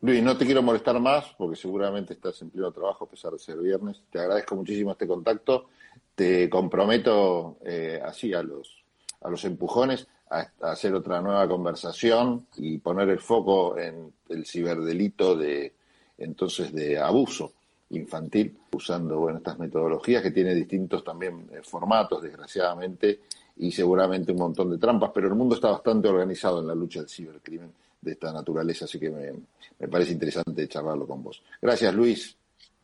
Luis, 0.00 0.22
no 0.22 0.38
te 0.38 0.46
quiero 0.46 0.62
molestar 0.62 1.00
más 1.00 1.34
porque 1.36 1.56
seguramente 1.56 2.12
estás 2.12 2.40
en 2.42 2.50
pleno 2.50 2.70
trabajo 2.70 3.04
a 3.04 3.08
pesar 3.08 3.32
de 3.32 3.40
ser 3.40 3.58
viernes. 3.58 4.00
Te 4.08 4.20
agradezco 4.20 4.54
muchísimo 4.54 4.92
este 4.92 5.08
contacto. 5.08 5.70
Te 6.14 6.48
comprometo 6.48 7.56
eh, 7.64 8.00
así 8.04 8.32
a 8.32 8.44
los, 8.44 8.84
a 9.22 9.28
los 9.28 9.44
empujones 9.44 10.06
a, 10.30 10.46
hacer 10.70 10.94
otra 10.94 11.20
nueva 11.20 11.48
conversación 11.48 12.46
y 12.56 12.78
poner 12.78 13.08
el 13.08 13.18
foco 13.18 13.76
en 13.76 14.12
el 14.28 14.46
ciberdelito 14.46 15.34
de 15.34 15.72
entonces 16.16 16.72
de 16.72 16.96
abuso 16.96 17.55
infantil 17.90 18.56
usando 18.72 19.18
bueno, 19.20 19.38
estas 19.38 19.58
metodologías 19.58 20.22
que 20.22 20.30
tiene 20.30 20.54
distintos 20.54 21.04
también 21.04 21.48
eh, 21.52 21.60
formatos 21.62 22.22
desgraciadamente 22.22 23.20
y 23.56 23.70
seguramente 23.70 24.32
un 24.32 24.38
montón 24.38 24.70
de 24.70 24.78
trampas 24.78 25.10
pero 25.14 25.28
el 25.28 25.34
mundo 25.34 25.54
está 25.54 25.70
bastante 25.70 26.08
organizado 26.08 26.60
en 26.60 26.66
la 26.66 26.74
lucha 26.74 27.00
del 27.00 27.08
cibercrimen 27.08 27.70
de 28.00 28.12
esta 28.12 28.32
naturaleza 28.32 28.86
así 28.86 28.98
que 28.98 29.10
me, 29.10 29.32
me 29.78 29.88
parece 29.88 30.12
interesante 30.12 30.66
charlarlo 30.66 31.06
con 31.06 31.22
vos 31.22 31.42
gracias 31.60 31.94
Luis 31.94 32.36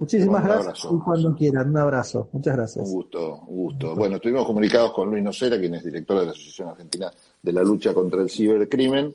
Muchísimas 0.03 0.43
gracias 0.43 0.85
y 0.91 0.99
cuando 0.99 1.33
quieran, 1.33 1.69
un 1.71 1.77
abrazo. 1.77 2.29
Muchas 2.33 2.57
gracias. 2.57 2.85
Un 2.89 2.93
gusto, 2.93 3.45
un 3.47 3.57
gusto. 3.57 3.95
Bueno, 3.95 4.17
estuvimos 4.17 4.45
comunicados 4.45 4.93
con 4.93 5.09
Luis 5.09 5.23
Nocera, 5.23 5.61
quien 5.61 5.77
es 5.77 5.85
director 5.85 6.19
de 6.19 6.27
la 6.27 6.33
Asociación 6.33 6.71
Argentina 6.71 7.09
de 7.41 7.53
la 7.53 7.63
Lucha 7.63 7.95
contra 7.95 8.21
el 8.21 8.29
Cibercrimen. 8.29 9.15